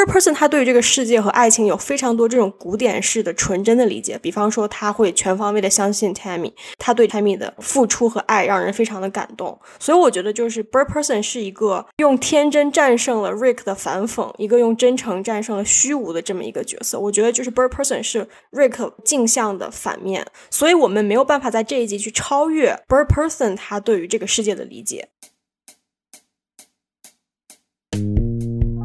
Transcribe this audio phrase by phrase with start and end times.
[0.00, 9.60] Bird Person 他对于这个世界和爱情有非常多这种古典式的纯真的理解，比方说他会全方位的相信 Tammy，他对 Tammy 的付出和爱让人非常的感动。
[9.78, 16.98] 所以我觉得就是 Bird Person 是一个用天真战胜了 Rick 的反讽，一个用真诚战胜了虚无的这么一个角色。
[16.98, 25.10] 我觉得就是 Bird Person 是 Rick 镜像的反面，所以我们没有办法在这一集去超越 Bird Person 他对于这个世界的理解。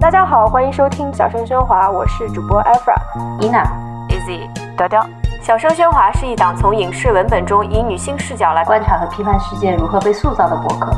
[0.06, 2.94] 大家好，欢迎收听小声喧哗，我是主播 Efra、
[3.40, 3.66] Ina、
[4.08, 5.04] Easy、调调。
[5.42, 10.96] 小声喧哗是一档从影视文本中以女性视角来观察和批判世界如何被塑造的博客。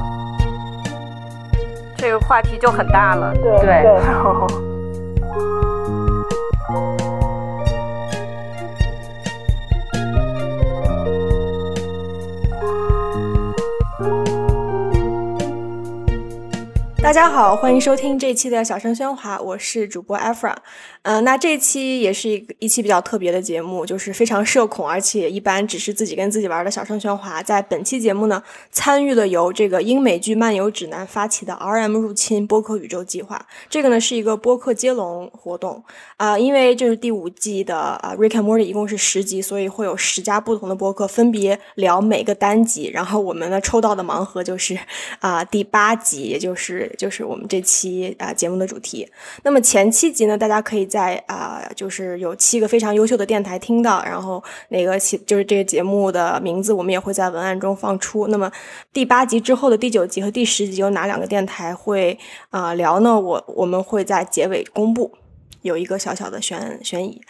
[1.96, 3.98] 这个话题就很大了，对对。
[17.08, 20.54] 大家好，欢迎收听这一期的小声喧哗，我是主播 Afra。
[21.04, 27.42] 嗯，那这期也是一一期比较特别的节目，就是非常社恐，而且一般只是自己跟自己玩的小声喧哗。
[27.42, 33.42] 在本期节目呢，参与了由这个英美剧漫游指南发起的 RM 入侵播客宇宙计划。
[33.70, 35.82] 这个呢是一个播客接龙活动
[36.18, 42.92] 啊，因为这是第五季的啊《Rick and Morty》一共是十集，所以会有十家不同的播客分别聊每个单集。
[42.94, 44.78] 然后我们呢抽到的盲盒就是
[45.22, 49.08] 啊第八集，也就是就是我们这期啊节目的主题。
[49.44, 58.28] 那么前七集呢，大家可以在啊，就是有七个非常优秀的电台听到，然后那个其就是这个节目的名字，我们也会在文案中放出。
[58.28, 58.52] 那么
[58.92, 62.18] 第八集之后的第九集和第十集有哪两个电台会
[62.50, 63.20] 啊聊呢？
[63.20, 65.12] 我我们会在结尾公布，
[65.62, 67.22] 有一个小小的悬悬疑。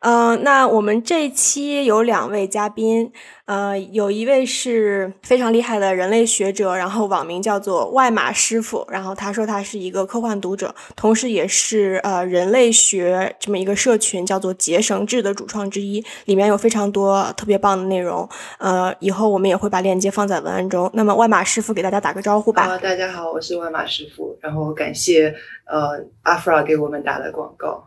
[0.00, 3.12] 嗯，那我们这一期有两位嘉宾。
[3.46, 18.28] 呃，有一位是非常厉害的人类学者，然后网名叫做外马师傅，然后他说他是一个科幻读者，同时也是呃人类学这么一个社群叫做结绳志的主创之一，里面有非常多特别棒的内容。
[18.58, 20.90] 呃，以后我们也会把链接放在文案中。
[20.92, 22.76] 那么外马师傅给大家打个招呼吧。
[22.78, 25.32] 大家好，我是外马师傅，然后感谢
[25.66, 27.86] 呃阿弗拉给我们打的广告，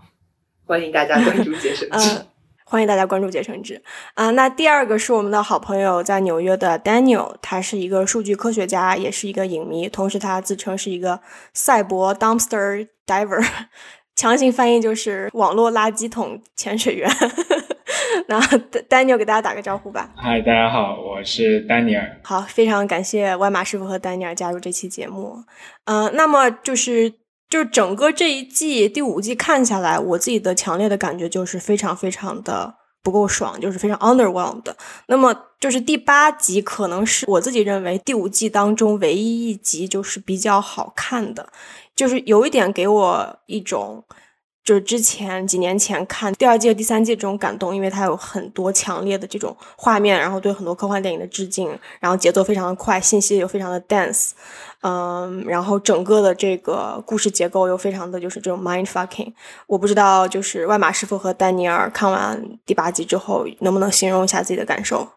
[0.70, 2.22] 欢迎大家关注结绳 志。
[2.64, 3.82] 欢迎大家关注杰成志
[4.14, 4.30] 啊！
[4.30, 11.20] 那第二个是我们的好朋友在纽约的 Daniel，他是一个数据科学家，也是一个影迷，同时他自称是一个
[11.54, 13.44] 赛博 dumpster diver，
[14.16, 17.10] 强行翻译就是网络垃圾桶潜水员。
[18.30, 18.40] 那
[18.88, 20.12] Daniel 给大家打个招呼吧。
[20.16, 22.08] 嗨，大家好，我是 Daniel。
[22.24, 25.44] 好，非常感谢外马师傅和 Daniel 加入这期节目。
[25.86, 27.12] 嗯，那么就是。
[27.50, 34.74] 就是整个这一季第五季看下来，我自己的强烈的感觉就是非常非常的不够爽，就是非常 underwhelmed。
[35.08, 41.50] 那么就是第八集可能是我自己认为第五季当中唯一一集就是比较好看的，
[41.96, 44.04] 就是有一点给我一种。
[44.70, 54.34] 就是之前几年前看第二季和第三季这种感动，因为它有很多强烈的这种画面，然后对很多科幻电影的致敬，然后节奏非常的快，信息又非常的 dense，
[54.82, 59.34] 嗯，然后整个的这个故事结构又非常的就是这种 mind fucking。
[59.66, 65.08] 我不知道就是外马师傅和丹尼尔看完第八集之后，能不能形容一下自己的感受？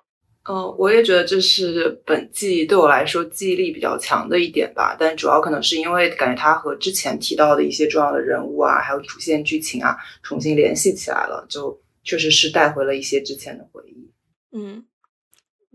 [0.49, 14.11] 嗯，我也觉得这是本季对我来说记忆力比较强的一点吧，但主要可能是因为感觉它和之前提到的一些重要的人物啊，还有主线剧情啊，重新联系起来了，就确实是带回了一些之前的回忆。
[14.51, 14.85] 嗯，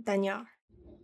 [0.03, 0.45] 丹尼尔，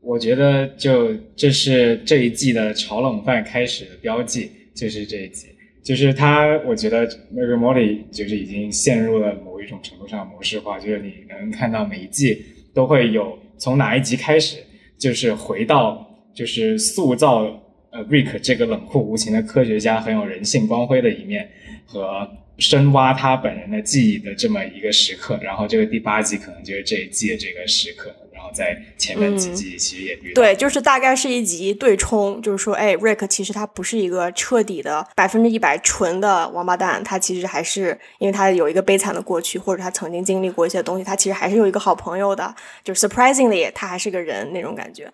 [0.02, 5.48] 我觉得就这是这一季的炒冷饭开始的标记，就是这一季，
[5.82, 12.44] 就是他，我觉得那个莫里就是已经陷入了某一种程度上模式化，就是你能看到每一季
[12.76, 13.42] 都会有。
[13.58, 14.58] 从哪一集开始，
[14.98, 17.44] 就是回到就是塑造
[17.92, 21.50] 呃 Rick 这个冷酷无情的科学家很有人性光辉的一面，
[21.86, 25.40] 和深挖他本人的记忆的这么一个时刻。
[25.42, 28.14] 然后这个第八集可能就是这一季的这个时刻。
[28.52, 42.54] 在前面几集其实也遇到，对，就是大概是一集对冲，就是说，哎，Rick 其实他不是一个彻底的百分之一百纯的王八蛋，他其实还是因为他有一个悲惨的过去，或者他曾经经历过一些东西，他其实还是有一个好朋友的，
[42.84, 45.12] 就是 surprisingly 他还是个人那种感觉。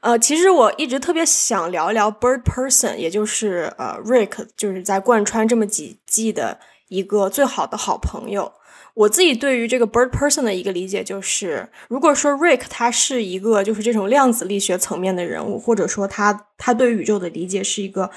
[0.00, 6.58] 呃，其实我一直特别想聊一聊 Bird Person，也就是呃 Rick，就是在贯穿这么几季的
[6.88, 8.52] 一个最好的好朋友。
[8.94, 18.10] 我自己对于这个 bird person 的一个理解就是，如果说 Rick 他是一个就是这种量子力学层面的人物，或者说他他对宇宙的理解是一个，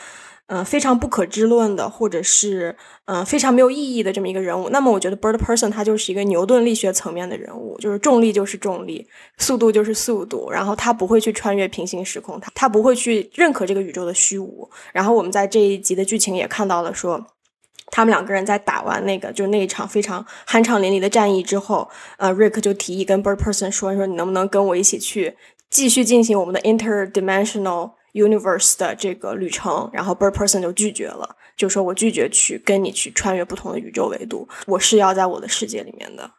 [0.47, 2.75] 嗯非常不可知论的，或者是
[3.05, 9.07] 嗯非常没有意义的这么一个人物，那么我觉得 bird person 他就是一个牛顿力学层面的人物，就是重力就是重力，
[9.37, 14.69] 速度就是速度，然后他不会去穿越平行时空，他他不会去认可这个宇宙的虚无。
[14.91, 17.25] 然后我们在这一集的剧情也看到了说。
[17.91, 25.37] 他们两个人在打完那个就是那一场非常酣畅淋漓的战役之后，呃，Rick 就提议跟 Bird Person 说说你能不能跟我一起去
[25.69, 36.29] 继续进行我们的 interdimensional universe 的这个旅程，然后 Bird Person 就拒绝了，就说我拒绝去跟你去穿越不同的宇宙维度，我是要在我的世界里面的。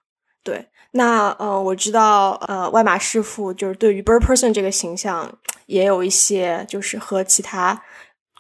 [0.43, 5.33] 对，那呃，我知道呃，外马师傅就是对于 Bird Person 这个形象
[5.67, 7.83] 也有一些就是和其他。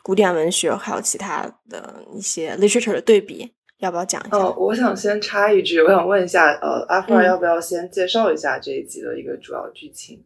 [0.06, 4.36] 古典文学还有其他的一些 literature 的对比，要不要讲一下？
[4.36, 10.24] 哦，我想先插一句，我想问一下，呃，阿弗尔要不要先介绍一下这一集的一个主要剧情？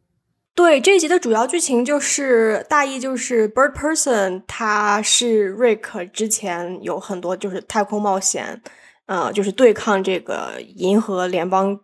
[0.54, 8.60] 对，这一集的主要剧情就是大意就是 Bird Person，他是 Rick 之前有很多就是太空冒险，
[9.06, 11.80] 呃，就是对抗这个银河联邦。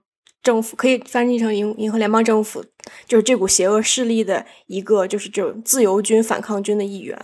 [0.47, 2.65] 政府可以翻译成银银河联邦政府，
[3.09, 7.19] 就是这股邪恶势力的一个，就是这种自由军反抗军的一员。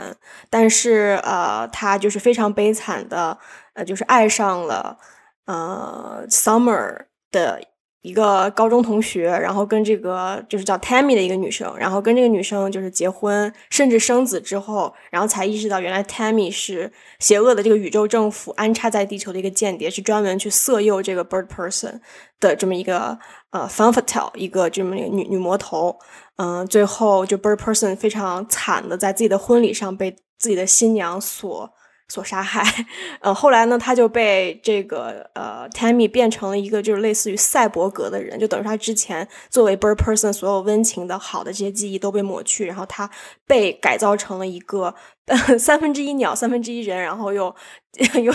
[0.51, 3.39] 但是，呃，他就是非常悲惨的，
[3.75, 4.99] 呃，就是爱上了
[5.47, 7.63] 呃 Summer 的。
[8.03, 22.01] 一个高中同学，然后跟这个就是叫 Tammy 的一个女生，然后跟这个女生就是结婚，甚至生子之后，然后才意识到原来 Tammy 是邪恶的这个宇宙政府安插在地球的一个间谍，是专门去色诱这个 Bird Person
[22.41, 23.17] 的这么一个
[23.51, 25.97] 呃 Fun Fatal 一个这么一个女女魔头。
[26.37, 31.73] 嗯，最后就 Bird Person 非常惨的在自己的婚礼上被自己的新娘所。
[32.13, 32.63] 所杀害，
[33.21, 43.09] 呃，后来呢，他就被这个呃，Tammy 变成了一个就是类似于赛博格的人，就等于他之前作为 Bird Person 所有温情的好的这些记忆都被抹去，然后他
[43.47, 44.95] 被改造成了一个
[45.59, 47.55] 三分之一鸟、三分之一人，然后又
[48.23, 48.31] 又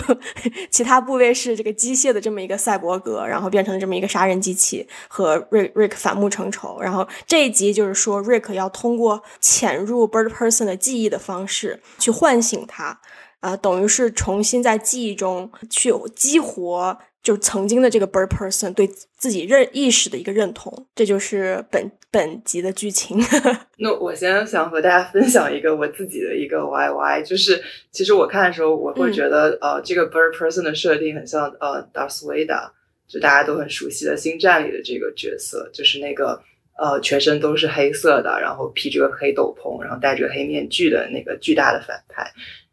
[0.68, 6.80] 其他部位是这个机械的这么一个赛博格，然后变成了这么一个杀人机器，和 Rick Rick 反目成仇。
[6.80, 12.98] 然后这一集就是说，Rick 要通过潜入 Bird Person 的记忆的方式去唤醒他。
[13.40, 23.18] 啊，等于是重新在记忆中去激活，就曾经的这个 bird person 对自己认意识的一个认同，这就是本本集的剧情。
[23.78, 27.62] 那我先想和大家分享一个我自己的一个 Y Y，就是
[27.92, 32.70] 其实我看的时候，我会觉得呃，这个 bird person 的设定很像呃 Darth Vader，
[33.06, 36.42] 就大家都很熟悉的星战里的这个角色，就是那个
[36.76, 42.24] 呃全身都是黑色的，然后披着个黑斗篷，然后戴着个黑面具的那个巨大的反派。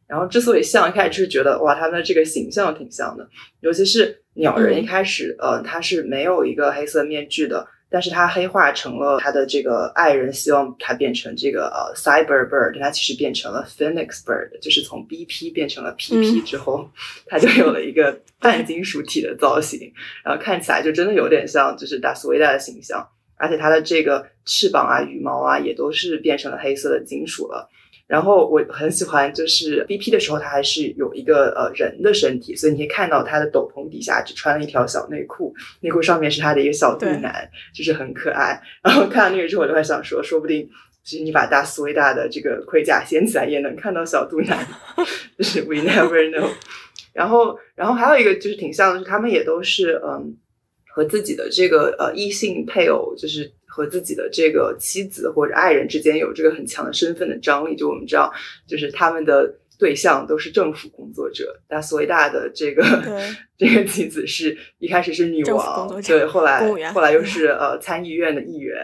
[0.08, 3.28] 然后之所以像，一开始是觉得哇，他们的这个形象挺像的，
[3.62, 16.88] 尤其是鸟人一开始，呃，他是没有一个黑色面具的，但是他黑化成了他的这个爱人，希望他变成这个呃 Cyber Bird，他其实变成了 Phoenix Bird，就是从 BP 变成了 PP 之后，
[17.26, 19.92] 他就有了一个半金属体的造型，
[20.24, 23.08] 然后看起来就真的有点像就是达斯维达的形象，
[23.38, 27.68] 而且他的这个翅膀啊、羽毛啊也都是变成了黑色的金属了。
[28.08, 38.62] 然后我很喜欢，就是 BP 的时候，他还是有一个呃人的身体，所以你可以看到他的斗篷底下只穿了一条小内裤，内裤上面是他的一个小肚腩，就是很可爱。
[38.84, 40.70] 然后看到那个之后，我就会想说，说不定
[41.04, 44.68] 其实你把大斯维达的这个盔甲掀起来，也能看到小肚腩，
[45.36, 46.48] 就是 We never know。
[47.12, 50.38] 然后，然后还有一个就是挺像的是，他们也都是嗯
[50.94, 53.52] 和自己的这个呃异性配偶，就是。
[53.76, 58.32] 和自己的这个妻子或者爱人之间有这个很强的身份的张力，就我们知道，
[58.66, 61.60] 就是他们的对象都是政府工作者。
[61.70, 62.82] 那所维大的这个
[63.60, 68.78] 这个妻子是一开始是女王，对，后来后来又是呃参议院的议员，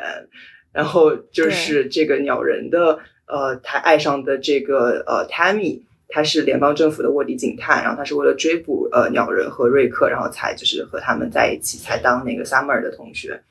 [0.74, 13.42] 然后就是这个鸟人的呃他爱上的这个呃 Tammy，他是联邦政府的卧底警探，然后他是为了追捕呃鸟人和瑞克，然后才就是和他们在一起，才当那个 Summer 的同学，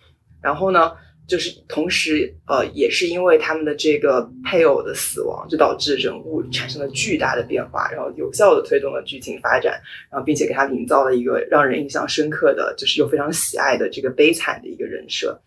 [0.43, 0.93] 然后呢。
[1.31, 15.41] 就是同时，呃，也是因为他们的这个配偶的死亡，就导致人物产生了巨大的变化，然后有效的推动了剧情发展，然后并且给他营造了一个让人印象深刻的就是又非常喜爱的这个悲惨的一个人设。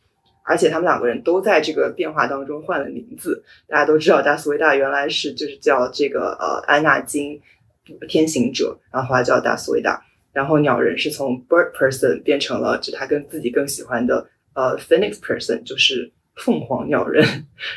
[0.45, 7.37] 而且他们两个人都在这个变化当中换了名字，大家都知道达斯维达原来是就是叫这个呃安纳金
[8.07, 14.25] 天行者，然后后来叫达斯维达，然后鸟人是从 bird person 变成了就他跟自己更喜欢的。
[14.53, 17.23] 呃，Phoenix person 就是凤凰鸟人，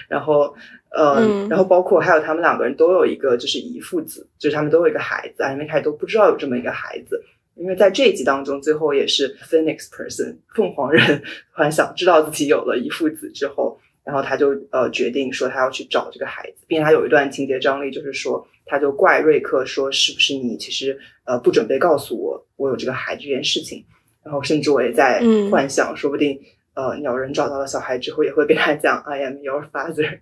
[0.08, 0.54] 然后
[0.90, 7.22] 呃，然后包括还有他们两个人都有一个就是姨父子，就是他们都有一个孩子，因为开始都不知道有这么一个孩子，
[7.54, 11.22] 因为在这一集当中，最后也是 Phoenix person 凤凰人
[11.54, 23.84] 突然想知道自己有了姨父子之后，然后他就呃决定说他要去找这个孩子，并且他有一段情节张力，就是说他就怪瑞克说是不是你其实呃不准备告诉我我有这个孩子这件事情，
[24.24, 26.40] 然后甚至我也在幻想，说不定。
[26.76, 30.20] 呃，鸟人找到了小孩之后，也会跟他讲 “I am your father”。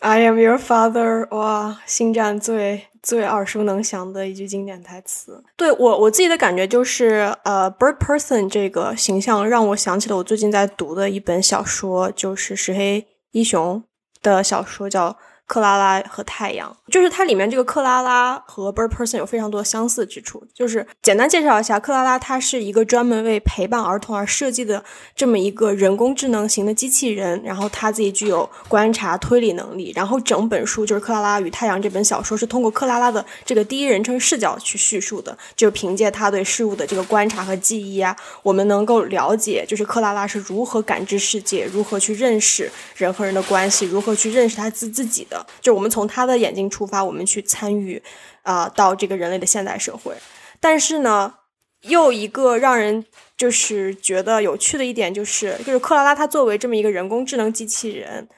[0.00, 5.42] I am your father，哇，星战最最耳熟能详的一句经典台词。
[5.56, 13.82] 对我我自己的感觉就是，呃，Bird Person 这个形象让我想起了我最近在读的一本小说，就是石黑一雄
[14.20, 15.16] 的小说，叫。
[15.48, 20.46] 克拉拉和太阳，就是它里面这个克拉拉和 Bird Person 有非常多相似之处。
[20.54, 24.84] 就是简单介绍一下，克拉拉它是一个专门为陪伴儿童而设计的
[25.16, 29.90] 这么一个人工智能型的机器人，然后它自己具有观察推理能力。
[29.96, 45.37] 然后整本书就是《克拉拉与太阳》这本小说是通过克拉拉的这个第一人称视角去叙述的，就凭借他对事物的这个观察和记忆啊，我们能够了解就是克拉拉是如何感知世界，如何去认识人和人的关系，如何去认识他自自己的。
[45.60, 48.02] 就我们从他的眼睛出发，我们去参与
[48.42, 50.14] 啊、到这个人类的现代社会。
[50.60, 51.34] 但是呢，
[51.82, 53.04] 又一个让人
[53.36, 58.28] 就是觉得有趣的一点就是，就是克拉拉她作为这么一个人工智能机器人，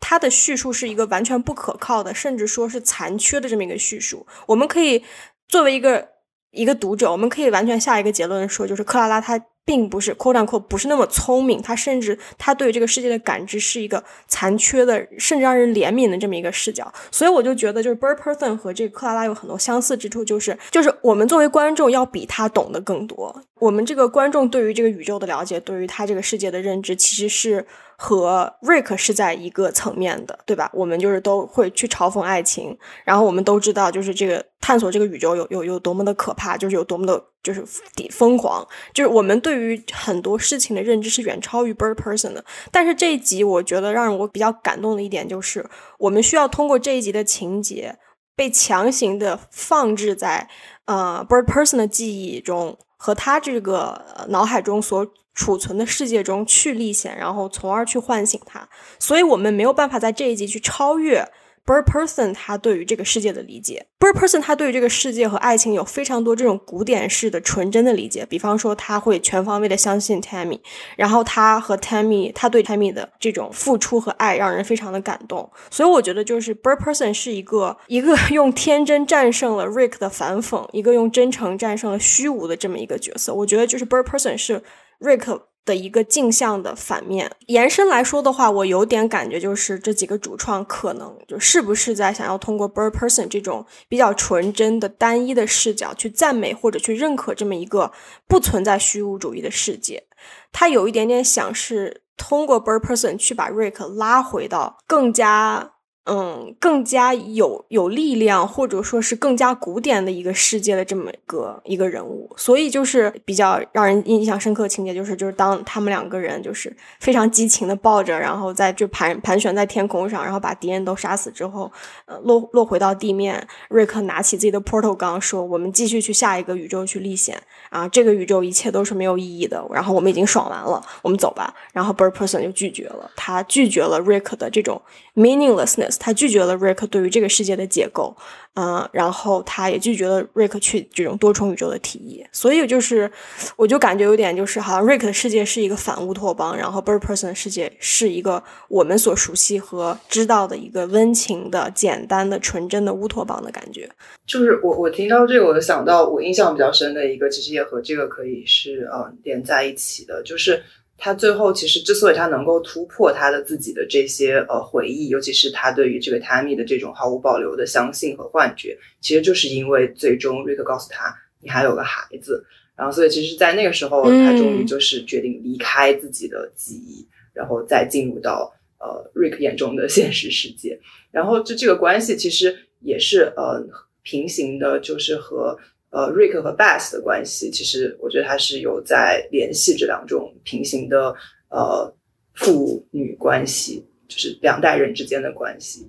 [0.00, 4.26] 它的叙述是一个完全不可靠的，甚至说是残缺的这么一个叙述。
[4.46, 5.04] 我们可以
[5.48, 6.08] 作为一个
[6.50, 16.92] 一个读者，我们可以完全下一个结论说，就是克拉拉她并不是 quote 不是那么聪明，他甚至他对这个世界的感知是一个残缺的，甚至让人怜悯的这么一个视角。
[17.10, 23.42] 所以我就觉得，就是 Bird Person 和这个克拉拉有很多相似之处，就是就是我们作为观众要比他懂得更多。
[23.58, 27.64] 我们这个观众对于这个宇宙的了解，对于他这个世界的认知，其实是
[28.02, 30.70] 和 Rick 是在一个层面的，对吧？
[30.72, 37.62] 我们就是都会去嘲讽爱情，然后我们都知道，就是这个探索这个宇宙有有有多么的可怕，就是有多么的就是
[38.10, 42.42] 疯狂，就是我们对于很多事情的认知是远超于 Bird Person 的。
[42.70, 47.98] 但是这一集我觉得让我比较感动的一点就是，我们需要通过这一集的情节
[48.34, 50.48] 被强行的放置在
[50.86, 52.78] 呃 Bird Person 的记忆中。
[53.02, 61.26] 和他这个脑海中所储存的世界中去历险，然后从而去唤醒他，所以我们没有办法在这一集去超越
[61.66, 63.86] Bird Person 他对于这个世界的理解。
[64.00, 70.58] Bird Person 他对于这个世界和爱情有非常多这种古典式的纯真的理解，比方说他会全方位的相信 Tammy，
[70.96, 75.48] 然后他和 Tammy 他对 Tammy 的这种付出和爱让人非常的感动。
[75.70, 83.32] 所以我觉得就是 Bird Person 是一个一个用天真战胜了 Rick 的反讽，一个用真诚战胜了虚无的这么一个角色。
[83.32, 84.62] 我觉得就是 Bird Person 是
[84.98, 87.30] Rick 的一个镜像的反面。
[87.46, 97.92] 延伸来说的话，我有点感觉就是这几个主创可能就是不是在想要通过 Bird Person 这种比较纯真的单一的视角去赞美或者去认可这么一个
[98.26, 100.04] 不存在虚无主义的世界。
[100.52, 105.72] 他有一点点想是通过 Bird Person 去把 Rick 拉回到更加。
[106.12, 121.70] 嗯，更加有有力量，或者说是更加古典的一个世界的这么一个一个人物，所以就是比较让人印象深刻情节，就是就是当他们两个人就是非常激情的抱着，然后在就盘盘旋在天空上，然后把敌人都杀死之后，
[122.06, 134.82] 呃，落落回到地面，瑞克拿起自己的 portal 缸说：“我们继续去下一个宇宙去历险啊，这个宇宙一切都是没有意义的，然后我们已经爽完了，我们走吧。”然后 Bird Person 就拒绝了，他拒绝了 Rick 的这种
[135.14, 135.99] meaninglessness。
[136.00, 138.16] 他拒绝了 Rick 对于这个世界的解构，
[138.54, 143.08] 嗯、然后他也拒绝了 Rick 去这种多重宇宙的提议，所以就是，
[143.54, 153.88] 我就感觉有点就是好像 Rick 的世界是一个反乌托邦，然后 Bird Person 的世界是一个我们所熟悉和知道的一个温情的、简单的、纯真的乌托邦的感觉。
[154.26, 160.62] 就是我我听到这个，我就想到我印象比较深的一个，其实也和这个可以是呃连在一起的，就是。
[161.00, 172.44] 他最后其实之所以他能够突破他的自己的这些呃回忆，尤其是他对于这个 Tammy 的这种毫无保留的相信和幻觉，其实就是因为最终瑞克告诉他你还有个孩子，
[172.76, 180.78] 然后所以其实，在那个时候，他终于就是决定离开自己的记忆，嗯、然后再进入到呃瑞克眼中的现实世界，
[181.10, 183.66] 然后就这个关系其实也是呃
[184.02, 185.58] 平行的，就是和。
[185.90, 191.12] 呃，Rick 和 Bass 的关系，其实我觉得他是有在联系这两种平行的
[191.48, 191.92] 呃
[192.34, 195.84] 父女关系，就是两代人之间的关系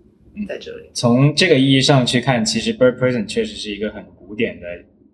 [0.48, 0.90] 在这里。
[0.96, 4.66] 从这个意义上去看，其实 Bird Person 确实是一个很古典的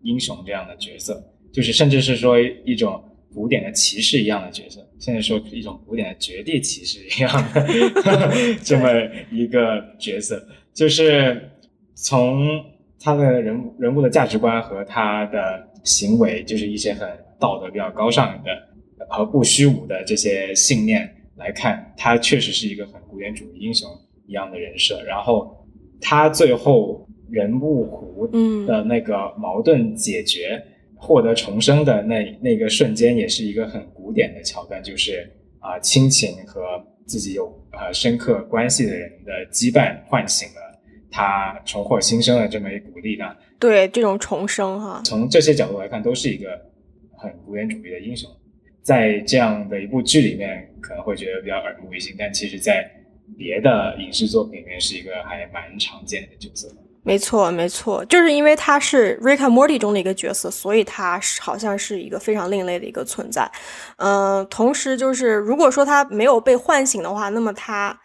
[0.04, 3.04] 英雄这样的角色，就是甚至是说一种
[3.34, 7.68] 古典的骑士一样的角色，甚至说一种古典的绝地骑士一样的
[8.64, 8.90] 这么
[9.34, 11.52] 一个角色，就是
[11.94, 12.64] 从。
[13.00, 17.08] 他的人物人物的价值观和他的行为，就是一些很
[17.40, 18.50] 道德比较高尚的
[19.08, 23.88] 和不虚无的这些信念来看，他确实是一个很古典主义英雄
[24.26, 25.02] 一样的人设。
[25.04, 25.66] 然后
[26.02, 28.28] 他最后人物湖
[28.66, 30.64] 的那个矛盾解决、嗯、
[30.96, 36.62] 获得重生的那那个瞬间，也是一个很古典的桥段，就是啊、呃、亲情和
[37.06, 40.67] 自己有呃深刻关系的人的羁绊，唤醒了
[41.12, 43.36] 他重获新生的这么一股力量。
[43.60, 46.50] 对这种重生哈，从这些角度来看，都是一个
[47.18, 48.30] 很古典主义的英雄。
[48.82, 52.90] 在这样的一部剧里面，可能会觉得比较耳目一新，但其实，在
[53.38, 56.68] 别的影视作品里面，是一个还蛮常见的角色。
[57.04, 63.50] 没错，没错，就是因为他是《Rick and Morty》中的一个角色，所以他是好像是一个非常另类的一个存在。
[63.98, 67.98] 嗯、同时就是如果说他没有被唤醒的话，那么他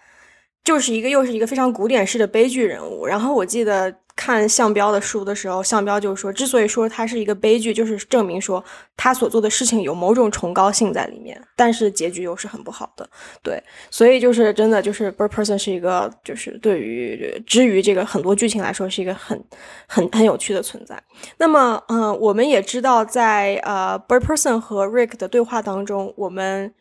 [0.65, 3.07] 就是一个又是一个非常古典式的悲剧人物。
[3.07, 8.63] 然后我记得看项彪的书的时候，项彪就说，之所以说他是一个悲剧，就是证明说
[8.97, 13.09] 他所做的事情有某种崇高性在里面，但是结局又是很不好的。
[13.43, 19.43] 对，所以就是真的就是 Bird Person 是一个就是对于之于这个很多剧情来说是一个很
[19.89, 21.03] 很很有趣的存在。
[21.39, 26.73] 那么，嗯、我们也知道在呃 Bird Person 和 Rick 的对话当中，我们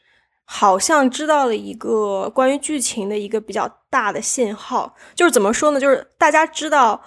[0.53, 5.79] 好像知道了一个关于剧情的一个比较大的信号，就是怎么说呢？
[5.79, 7.01] 就是大家知道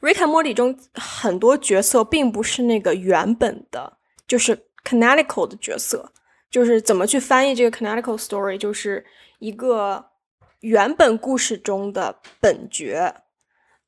[0.06, 3.94] 《Rick and Morty》中很多角色并不是那个原本的，
[4.28, 6.12] 就是 canonical 的角色，
[6.50, 9.02] 就是怎么去翻译这个 canonical story，就是
[9.38, 10.04] 一个
[10.60, 13.14] 原本故事中的本角。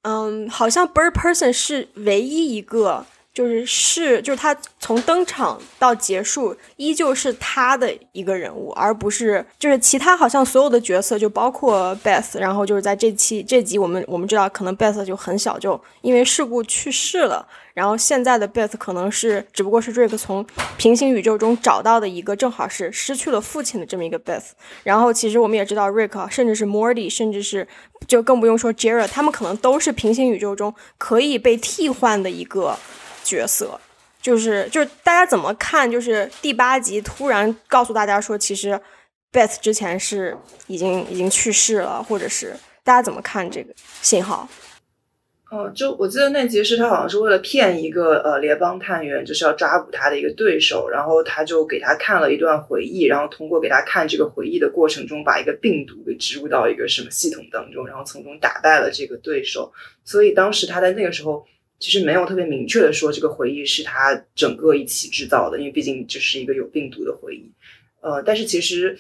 [0.00, 20.47] 嗯，好像 Bird Person 是唯一一个，就是是就是他从登场到结束依旧是他的一个人物，而不是就是其他好像所有的角色，就包括 Beth，然后就是在这期这集我们我们知道可能 Beth 就很小就因为事故去世了，然后现在的 Beth 可能是只不过是 Rick 从
[20.77, 24.51] 平行宇宙中找到的一个正好是失去了父亲的这么一个 Beth，
[24.83, 27.67] 然后其实我们也知道 Rick 甚至是 Morty，甚至是
[28.07, 32.77] 就更不用说 Jared，他们可能都是平行宇宙中可以被替换的一个
[33.23, 33.81] 角色。
[34.21, 35.91] 就是就是大家怎么看？
[35.91, 38.81] 就是第八集突然告诉大家说，其实
[39.33, 40.37] Beth 之前是
[40.69, 44.49] 已经已经去世了，或者是大家怎么看这个信号？
[45.50, 59.70] 哦，就我记得那集是他好像是为了骗一个呃联邦探员，就是要抓捕他的一个对手，然后他就给他看了一段回忆，然后通过给他看这个回忆的过程中，把一个病毒给植入到一个什么系统当中，然后从中打败了这个对手。
[60.05, 61.44] 所以当时他在那个时候
[61.83, 67.51] 其实没有特别明确的说这个回忆是他整个一起制造的，因为毕竟这是一个有病毒的回忆。
[68.01, 68.97] 呃，但是其实。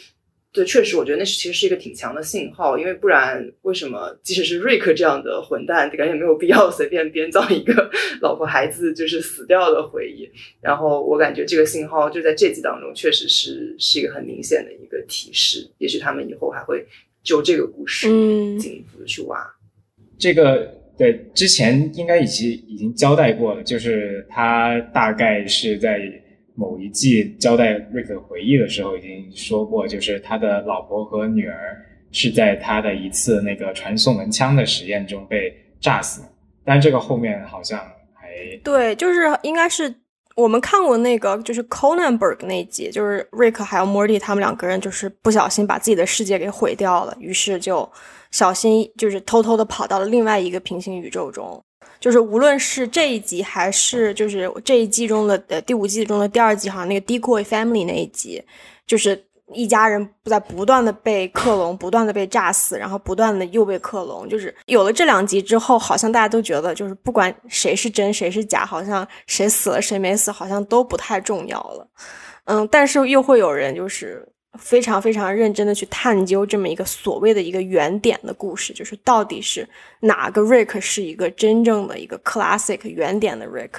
[0.54, 7.90] 对，确实，我觉得那是其实是一个挺强的信号，因为不然，为什么即使是瑞克这样的混蛋，感觉没有必要随便编造一个
[8.20, 10.30] 老婆孩子就是死掉的回忆？
[10.60, 15.66] 然后我感觉这个信号就在这集当中，确实是是一个很明显的一个提示。
[15.78, 16.86] 也许他们以后还会
[17.22, 19.42] 就这个故事嗯进一步的去挖。
[20.18, 26.00] 这个对之前应该已经已经交代过了，就是他大概是在
[26.54, 31.76] 某一季交代瑞克回忆的时候已经说过，就是他的老婆和女儿
[32.10, 36.22] 是在他的一次那个传送门枪的实验中被炸死，
[36.64, 37.78] 但这个后面好像
[38.12, 38.28] 还
[38.62, 39.92] 对，就是应该是
[40.36, 47.90] 我们看过那个，就是 Conanberg 那集，就是 Rick 还有 Morty 他们两个人就是不小心把自己的世界给毁掉了，于是就
[48.32, 51.62] 小心就是偷偷的跑到了另外一个平行宇宙中。
[52.00, 58.42] 就是无论是这一集还是就是这一季中的呃第五季中的第二集，好像那个 Decoy Family 那一集，
[58.84, 64.28] 就是一家人在不断的被克隆，不断的被炸死，然后不断的又被克隆。
[64.28, 71.86] 就是有了这两集之后，好像大家都觉得，就是不管谁是真谁是假，好像谁死了谁没死，好像都不太重要了。
[72.46, 79.66] 嗯，但是又会有人就是非常非常认真的去探究这么一个所谓的一个原点的故事，就是到底是
[80.00, 83.70] 哪个 Rick 是一个真正的一个 classic 原点的 Rick。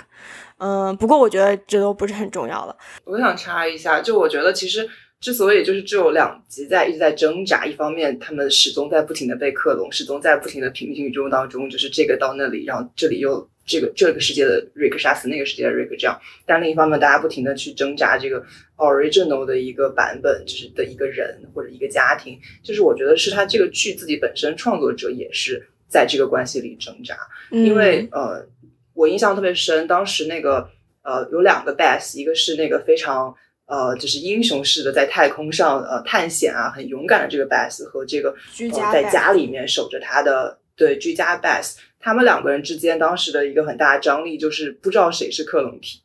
[0.57, 2.75] 嗯，不过我觉得这都不是很重要了。
[3.03, 4.89] 我想插一下，就我觉得其实
[5.23, 18.43] 之所以就是只有两集在一直在挣扎，一方面他们始终在不停的被克隆，始终在不停的平行宇宙当中，就是这个到那里，然后这里又这个这个世界的 Rick 杀死那个世界的 Rick 这样，但另一方面大家不停的去挣扎这个
[18.75, 27.15] original 的一个版本，就是的一个人或者一个家庭，就是我觉得是他这个剧自己本身创作者也是在这个关系里挣扎，
[27.49, 28.45] 因为呃，
[28.93, 30.69] 我印象特别深，当时那个
[31.01, 33.33] 呃有两个 Beth，一个是那个非常
[33.73, 45.99] 呃就是英雄式的在太空上呃探险啊，很勇敢的这个 Bass 和这个居家呃、在家里面守着他的对居家 Bass，他们两个人之间当时的一个很大的张力就是不知道谁是克隆体。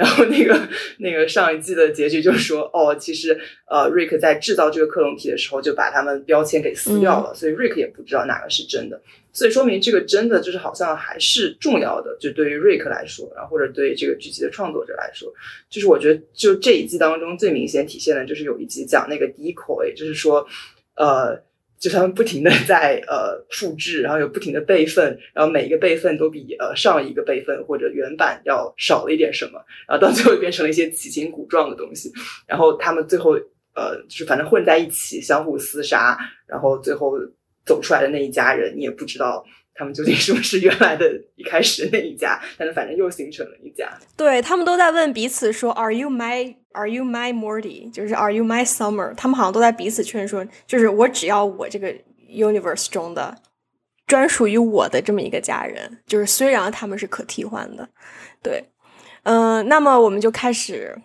[0.00, 0.58] 然后那个
[0.96, 8.98] 那个上一季的结局就说，哦，其实呃，Rick 在制造这个克隆体的时候就把他们标签给撕掉了，所以 Rick 也不知道哪个是真的。
[9.30, 15.30] 所以说明这个真的就是好像还是重要的，就对于瑞克来说，然后或者对于这个剧集的创作者来说，
[15.68, 20.46] 就是我觉得就这一季当中最明显体现的就是有一集讲那个 decoy，就是说
[20.96, 21.38] 呃。
[21.80, 32.12] 就他们不停的在呃复制，然后有不停的备份，然后每一个备份都比呃上一个备份或者原版要少了一点什么，然后到最后变成了一些奇形古状的东西，
[32.46, 33.32] 然后他们最后
[33.74, 37.14] 呃就是反正混在一起相互厮杀，然后最后
[37.64, 39.42] 走出来的那一家人你也不知道
[39.80, 43.90] 他们究竟是不是原来的一开始那一家，但是反正又形成了一家。
[44.14, 47.92] 对他们都在问彼此说：“Are you my？” Are you my Morty？
[47.92, 49.12] 就是 Are you my Summer？
[49.16, 51.92] 他们好像都在彼此劝说，就是我只要我这个
[52.28, 53.36] universe 中的
[54.06, 55.98] 专属于我的这么一个家人。
[56.06, 57.88] 就是虽然他们是可替换的，
[58.40, 58.66] 对，
[59.24, 60.96] 嗯，那么我们就开始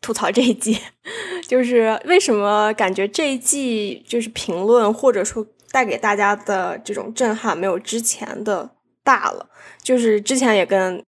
[0.00, 0.78] 吐槽这一季，
[1.46, 8.70] 就是为什么感觉这一季就是评论或者说带给大家的这种震撼没有之前的
[9.02, 9.48] 大了？
[9.82, 11.02] 就是之前也跟。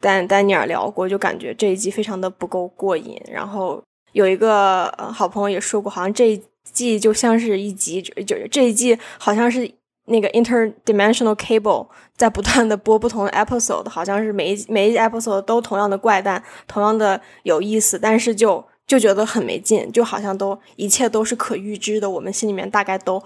[0.00, 3.22] 丹丹尼尔聊过，就感觉这一季非常的不够过瘾。
[3.30, 9.72] 然后有一个好朋友也说过，好像这一季就像是一集，就这一季好像是
[10.06, 23.22] 那个 interdimensional cable 在不断的播不同的 episode，好像是每一每一 episode 都同样的怪诞，同样的有意思，但是就就觉得很没劲，就好像都一切都是可预知的，我们心里面大概都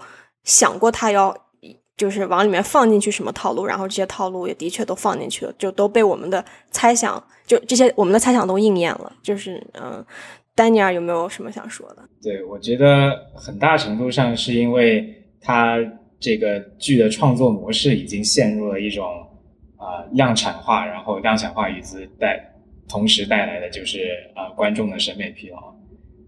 [0.47, 1.37] 想过他要。
[1.97, 7.11] 就是往里面放进去什么套路，然后这些套路也的确都放进去了，就都被我们的猜想，
[7.47, 9.11] 就这些我们的猜想都应验了。
[9.23, 10.05] 就是嗯，
[10.53, 12.07] 丹尼尔有没有什么想说的？
[12.21, 15.79] 对，我觉得很大程度上是因为他
[16.19, 19.03] 这个剧的创作模式已经陷入了一种
[19.75, 22.39] 啊量产化，然后量产化与之带
[22.87, 25.73] 同时带来的就是啊观众的审美疲劳。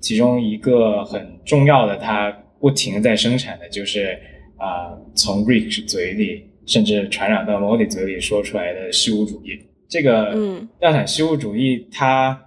[0.02, 4.18] 其中一个很重要的，它不停在生产的就是。
[4.62, 12.38] 啊，从 Rich 嘴里，甚至传染到 Molly 嘴里说出来的虚无主义，这个嗯量产虚无主义，它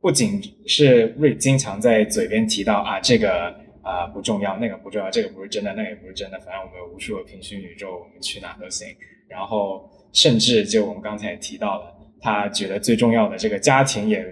[0.00, 3.52] 不仅是 Rich 经常在嘴边提到啊，这个
[3.82, 8.86] 啊不重要，那个不重要，这个不是真的，那个也不是真的，反正我们有无数个平行宇宙，我们去哪都行。
[9.28, 14.24] 然后，甚至就我们刚才也提到了，他觉得最重要的这个家庭也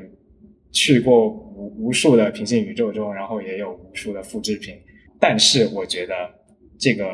[0.70, 4.76] 去过无无数的平行宇宙中，然后也有无数的复制品。
[5.24, 6.14] 但是，我觉得。
[6.76, 7.06] 这个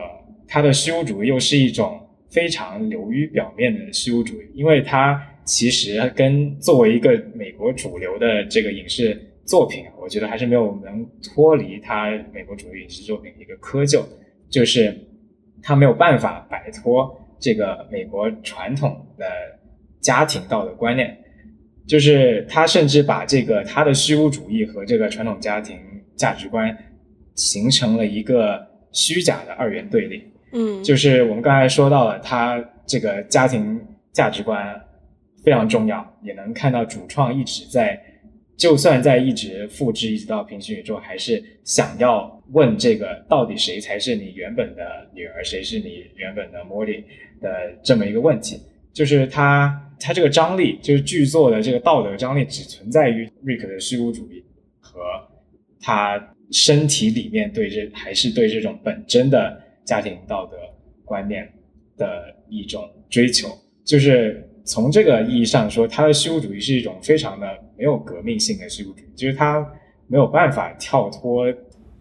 [0.49, 14.03] 他的虚无主义又是一种非常流于表面的虚无主义，因为它其实跟作为一个美国主流的这个影视作品，我觉得还是没有能脱离它美国主流影视作品的一个窠臼，
[14.49, 14.96] 就是
[15.62, 19.27] 他没有办法摆脱这个美国传统的
[20.01, 21.16] 家庭道德观念，
[21.87, 25.79] 就是他甚至把这个他的虚无主义和这个传统家庭
[26.16, 26.77] 价值观
[27.35, 28.69] 形成了一个。
[28.93, 30.21] 虚假的二元对立，
[30.53, 33.81] 嗯，就是我们刚才说到了，他这个家庭
[34.12, 34.85] 价值观
[35.45, 37.97] 非常重要，也能看到主创一直在，
[38.57, 44.83] 就算在一直复制，一直到平行宇宙，还是想要问这个到底谁才是你原本的
[45.14, 47.05] 女儿，谁是你原本的莫莉
[47.40, 48.61] 的这么一个问题，
[48.93, 54.45] 就是他他这个张力，就是剧作的这个道德张力，只存在于瑞克的虚无主义
[54.81, 55.01] 和
[55.81, 56.21] 他。
[56.50, 60.56] 身体里面对这还是对这种本真的家庭道德
[61.04, 61.48] 观念
[61.96, 63.48] 的一种追求，
[63.84, 69.66] 就是从这个意义上说，他的虚无主义是一种非常的没有革命性的虚无主义，就是他
[70.06, 71.46] 没有办法跳脱，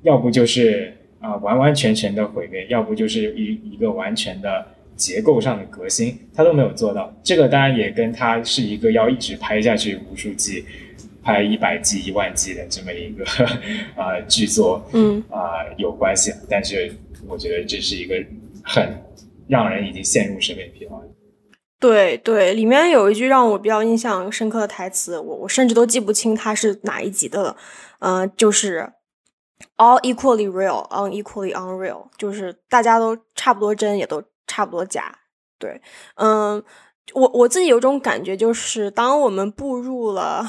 [0.03, 7.15] 要不就是啊完完全全的毁灭，要不就是一一个完全的结构上的革新，他都没有做到。
[7.23, 10.63] 这个当然也跟他是一个要一直拍下去无数季。
[11.21, 13.25] 拍一百季、一万季的这么一个
[13.95, 16.91] 啊剧作，嗯啊有关系，但是
[17.27, 18.15] 我觉得这是一个
[18.63, 19.03] 很
[19.47, 21.01] 让人已经陷入审美疲劳。
[21.79, 27.55] 对对，里面有一句让我比较印象深刻的台词，我我甚至都记不清它是哪一集的了。
[27.99, 28.91] 嗯，就是
[29.77, 35.19] all equally real, unequally unreal，就是大家都差不多真，也都差不多假。
[35.58, 35.82] 对，
[36.15, 36.62] 嗯，
[37.13, 40.45] 我我自己有种感觉，就是当我们步入了。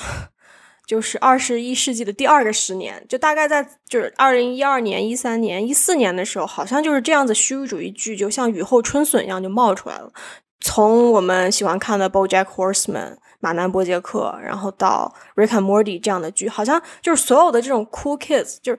[0.90, 10.12] 就是二十一世纪的第二个十年，就大概在就是二零一二年、一三年、一四年的时候，好像就是这样子虚无主义剧，就像雨后春笋一样就冒出来了。
[10.59, 18.79] 从我们喜欢看的《BoJack Horseman》马南波杰克，然后到《Rick and Morty》这样的剧，好像就是所有的这种 cool kids，就是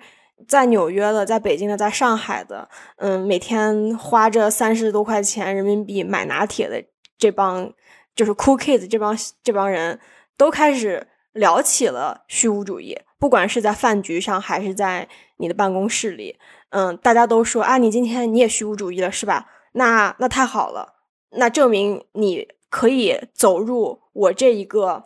[0.49, 6.83] 在纽约的、在北京的、在上海的，嗯，每天花着三十多块钱人民币买拿铁的
[7.17, 7.71] 这帮
[8.13, 9.97] 就是 cool kids，这帮这帮人
[10.35, 11.07] 都开始。
[11.33, 16.37] 聊起了虚无主义，不管是在饭局上还是在你的办公室里，
[16.69, 19.47] 嗯，大家都说啊，你今天你也虚无主义了是吧？
[19.73, 20.95] 那那太好了，
[21.31, 25.05] 那证明你可以走入我这一个，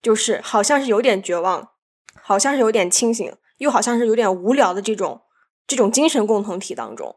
[0.00, 1.70] 就是好像是有点绝望，
[2.22, 5.22] 好像是有点清醒，又好像是有点无聊的这种
[5.66, 7.16] 这种精神共同体当中。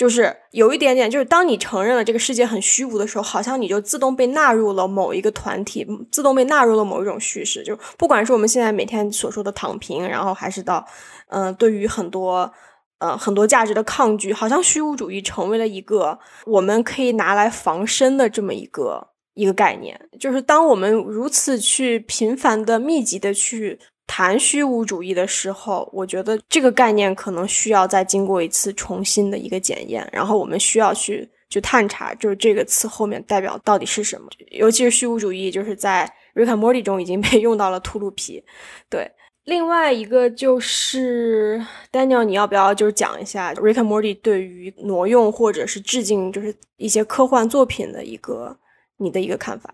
[0.00, 7.62] 就是有一点点，就是当你承认了这个世界很虚无的时候，好像你就自动被纳入了某一个团体，自动被纳入了某一种叙事。
[7.62, 10.82] 就不管是我们现在每天所说的躺平，然后还是到，
[11.28, 12.50] 嗯，对于很多，
[12.96, 20.00] 呃，很多价值的抗拒，好像虚无主义成为了一个我们可以拿来防身的这么一个一个概念。
[20.18, 23.78] 就是当我们如此去频繁的、密集的去。
[24.12, 34.26] 谈虚无主义的时候，我觉得这个概念可能需要再经过一次重新的一个检验，然后我们需要去去探查，就是这个词后面代表到底是什么。
[34.50, 38.42] 尤其是虚无主义，就是在《Rick and Morty》中已经被 用到了秃噜皮。
[38.88, 39.08] 对，
[39.44, 48.58] 另外一个就是 Daniel，你要不要就是讲一下《Rick and Morty》对于挪用或者是致敬，就是一些科幻作品的一个
[48.96, 49.72] 你的一个看法？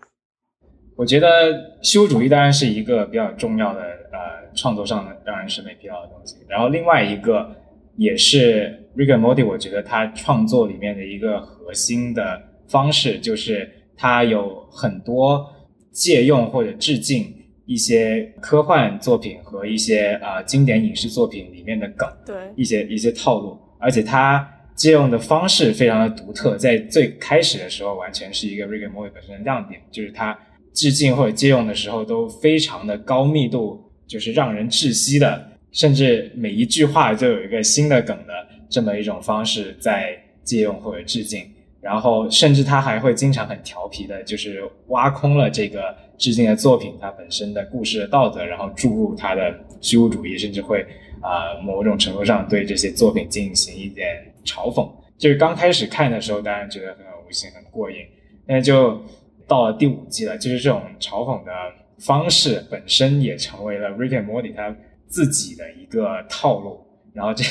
[0.97, 7.55] 我觉得虚无主义当然是一个比较重要的呃创作上的让人审美疲劳的东西，然后另外一个
[7.97, 15.47] 也是 Rick and Morty，我觉得他创作里面的一个核心的方式就是他有很多
[15.91, 17.31] 借用或者致敬
[17.67, 30.35] 一些科幻作品和一些呃经典影视作品里面的梗，对一些一些套路，而且他借用的方式非常的独特，在最开始的时候完全是一个 Rick and Morty 本身的亮点，就是他。
[30.77, 38.33] 致敬或者借用的时候都非常的高密度，就是让人窒息的，甚至每一句话就有一个新的梗的
[38.69, 41.43] 这么一种方式在借用或者致敬，
[41.81, 50.85] 然后甚至他还会经常很调皮的，就是挖空了这个致敬的作品它本身的故事的道德，然后注入他的虚无主义，甚至会
[51.21, 54.07] 啊某种程度上对这些作品进行一点
[54.45, 54.87] 嘲讽。
[55.17, 57.97] 就是刚开始看的时候，当然觉得很有心、很过瘾，
[58.45, 59.01] 但就。
[59.47, 61.51] 到了第五季了，就是这种嘲讽的
[61.99, 64.75] 方式本身也成为了 Rick and Morty 他
[65.07, 67.43] 自己的一个套路，然后这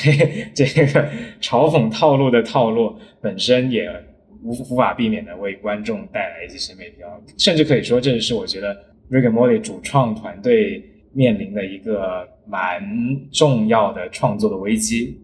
[0.53, 1.09] 这个
[1.41, 3.89] 嘲讽套路的套路本身也
[4.43, 8.75] 无无法避免的为观众带来一些审美疲劳，甚至可以说这是我觉得
[9.09, 10.83] Rick and Morty 主创团队
[11.13, 12.81] 面临的一个蛮
[13.31, 15.19] 重要的创作的危机。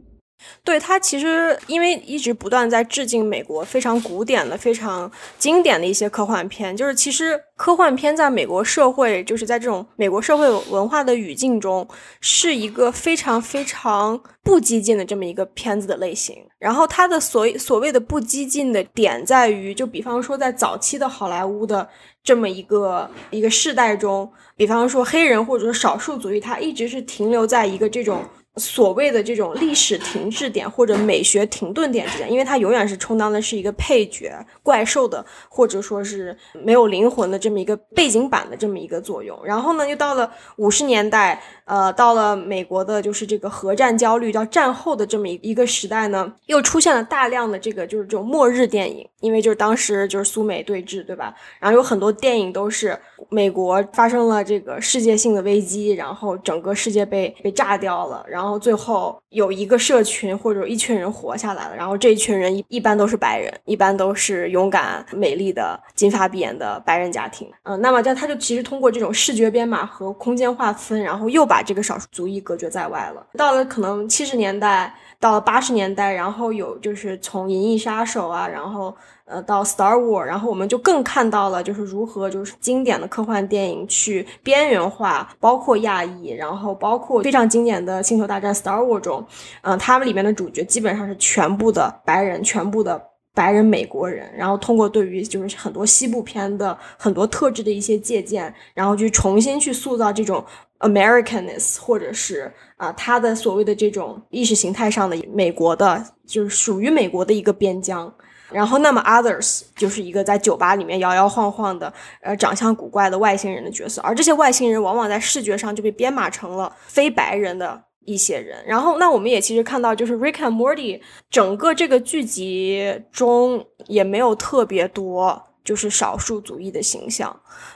[0.64, 11.88] 对他其实因为一直不断在致敬美国非常古典的、非常经典的一些科幻片，就是其实科幻片在美国社会，就是在这种美国社会文化的语境中，
[12.20, 16.36] 是一个非常非常不激进的这么一个片子的类型。
[16.60, 21.88] 然后它的所所谓的不激进的点在于，就比方说在早期的好莱坞的
[22.22, 28.22] 这么一个一个世代中，比方说黑人或者说少数族裔，他一直是停留在一个这种。
[28.58, 39.40] 所谓的这种历史停滞点或者美学停顿点之间，因为它永远是充当的是一个配角、怪兽的，或者说是没有灵魂的这么一个背景板的这么一个作用。
[39.44, 51.34] 然后呢，又到了五十年代，呃，到了美国的就是这个核战焦虑到战后的这么一一个时代呢，又出现了大量的这个就是这种末日电影，因为就是当时就是苏美对峙，对吧？
[51.60, 52.96] 然后有很多电影都是
[53.30, 58.54] 美国发生了这个世界性的危机，然后整个世界被被炸掉了，然后。
[58.64, 67.52] 最后有一个社群或者一群人活下来了，然后这一群人一一般都是白人，一般都是勇敢、美丽的金发碧眼的白人家庭。
[67.64, 73.26] 嗯，那么这他就其实通过这种视觉编码和空间划分，然后又把这个少数族裔隔绝在外了。
[73.38, 78.94] 到了可能七十年代，到了八十年代，然后有就是从《银翼杀手》啊，然后。
[79.26, 89.26] 呃，到 Star War，然后我们就更看到了，就是如何就是经典的科幻电影去边缘化，包括亚裔，然后包括非常经典的《星球大战》Star War 中，
[89.62, 93.02] 嗯，他们里面的主角基本上是全部的白人，全部的
[93.34, 100.44] 白人美国人，然后通过对于就是很多西部片的很多特质的一些借鉴，然后去重新去塑造这种
[100.80, 108.14] Americanness，或者是啊，他的所谓的这种意识形态上的美国的，就是属于美国的一个边疆。
[108.52, 111.92] 然后，那么 others 就是一个在酒吧里面摇摇晃晃的，
[112.22, 118.64] 呃，长相古怪的外星人的角色，而这些外星人往往在视觉上就被编码成了非白人的一些人。
[118.66, 127.36] 然后，那我们也其实看到，就是 Rick and Morty 整个这个剧集中也没有特别多就是少数族裔的形象，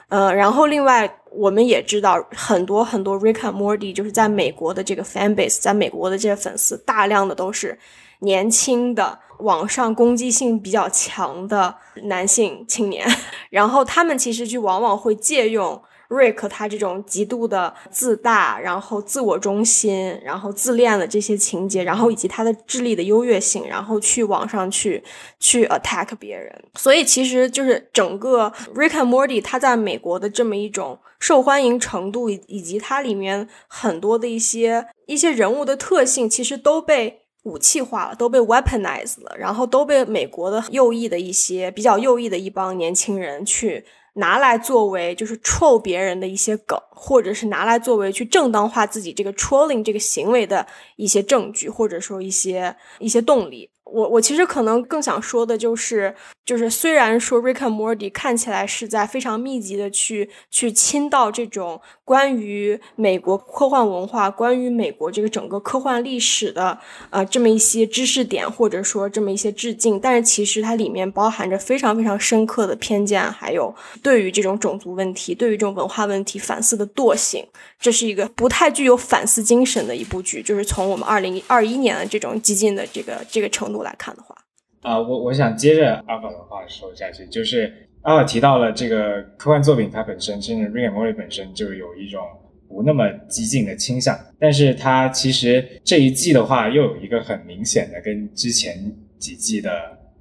[0.10, 7.78] 呃，然后另外我们也知道很多很多 Rick and Morty 就是在美国的这个 fan base，在美国的这些粉丝大量的都是
[8.20, 9.20] 年轻的。
[9.42, 13.08] 网上攻击性比较强的男性青年，
[13.52, 25.04] 然后他们其实就往往会借用 Rick 他这种极度的自大，然后自我中心，然后自恋的这些情节，然后以及他的智力的优越性，然后去网上去
[25.40, 26.64] 去 attack 别人。
[26.76, 37.22] 所以其实就是整个 Rick and Morty 他在美国的这么一种受欢迎程度，以以及它里面很多的一些一些人物的特性，其实都被。
[37.44, 43.86] 武器化了，都被 weaponized 了，然后都被美国的右翼的一些比较右翼的一帮年轻人去
[44.18, 53.70] 拿来作为就是 troll 别人的一些梗，或者是拿来作为去正当化自己这个 trolling 这个行为的一些证据，或者说一些一些动力。
[53.92, 56.14] 我我其实可能更想说的就是，
[56.46, 66.78] 就是虽然说 Rick and Morty 看起来是在非常密集的去去倾倒这种关于美国科幻文化、关于美国这个整个科幻历史的
[67.10, 73.74] 呃这么一些知识点，或者说这么一些致敬，但是其实它里面包含着非常非常深刻的偏见，还有
[74.04, 77.46] 对于这种种族问题、对于这种文化问题反思的惰性。
[77.80, 83.77] 这是一个不太具有反思精神的一部剧，就是从我们二零二一年的这种激进的这个这个程度。
[83.84, 84.36] 来看的话，
[84.82, 92.22] 啊，我我想接着阿法的话说下去，就是阿法提到了这个科幻作品，它本身，甚至《Rick and Morty》本身就有一种
[92.70, 98.76] 不那么激进的倾向，但是它其实这一季的话，又有一个很明显的跟之前
[99.18, 99.72] 几季的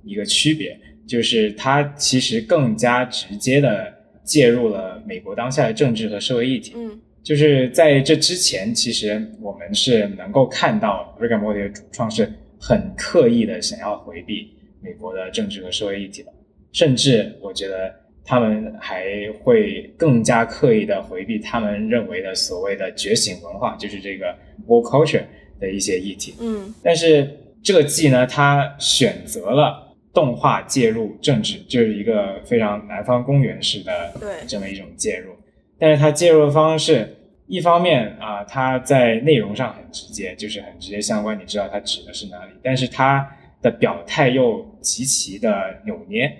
[0.02, 3.92] 一个区别，就是它其实更加直接的
[4.24, 6.72] 介入了美国当下的政治和社会议题。
[6.74, 12.32] 嗯，就是在这之前，其实我们是能够看到《Rick and Morty》的主创是。
[12.58, 16.32] 很刻意的想要回避美国的政治和社会议题的，
[16.72, 19.04] 甚至我觉得他们还
[19.42, 24.34] 会更加刻意的回避他们认为的所谓的觉醒文化，就是这个
[24.66, 25.22] w o r l culture
[25.60, 26.34] 的一些议题。
[26.40, 27.28] 嗯，但是
[27.62, 35.32] 这个季呢，他选择了动画介入政治，就是一个非常南方公园式的对这么一种介入，
[35.78, 37.15] 但是他介入的方式。
[37.46, 42.52] 一方面啊，它在内容上很直接，就是很直接相关，你知道它指的是哪里。
[42.62, 43.28] 但是它
[43.62, 45.50] 的表态又极其的
[45.84, 46.30] 扭捏，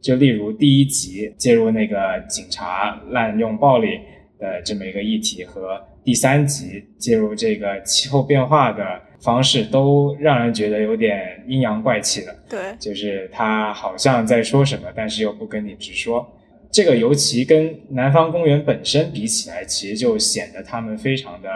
[0.00, 4.00] 就例如第一集介入那个警察滥用暴力
[4.38, 12.36] 的这么一个议题，和第三集介入这个气候变化的方式，都让人觉得有点阴阳怪气的。
[12.48, 16.28] 对，就是他好像在说什么，但是又不跟你直说。
[16.76, 21.48] 这个尤其跟南方公园本身比起来，其实就显得他们非常的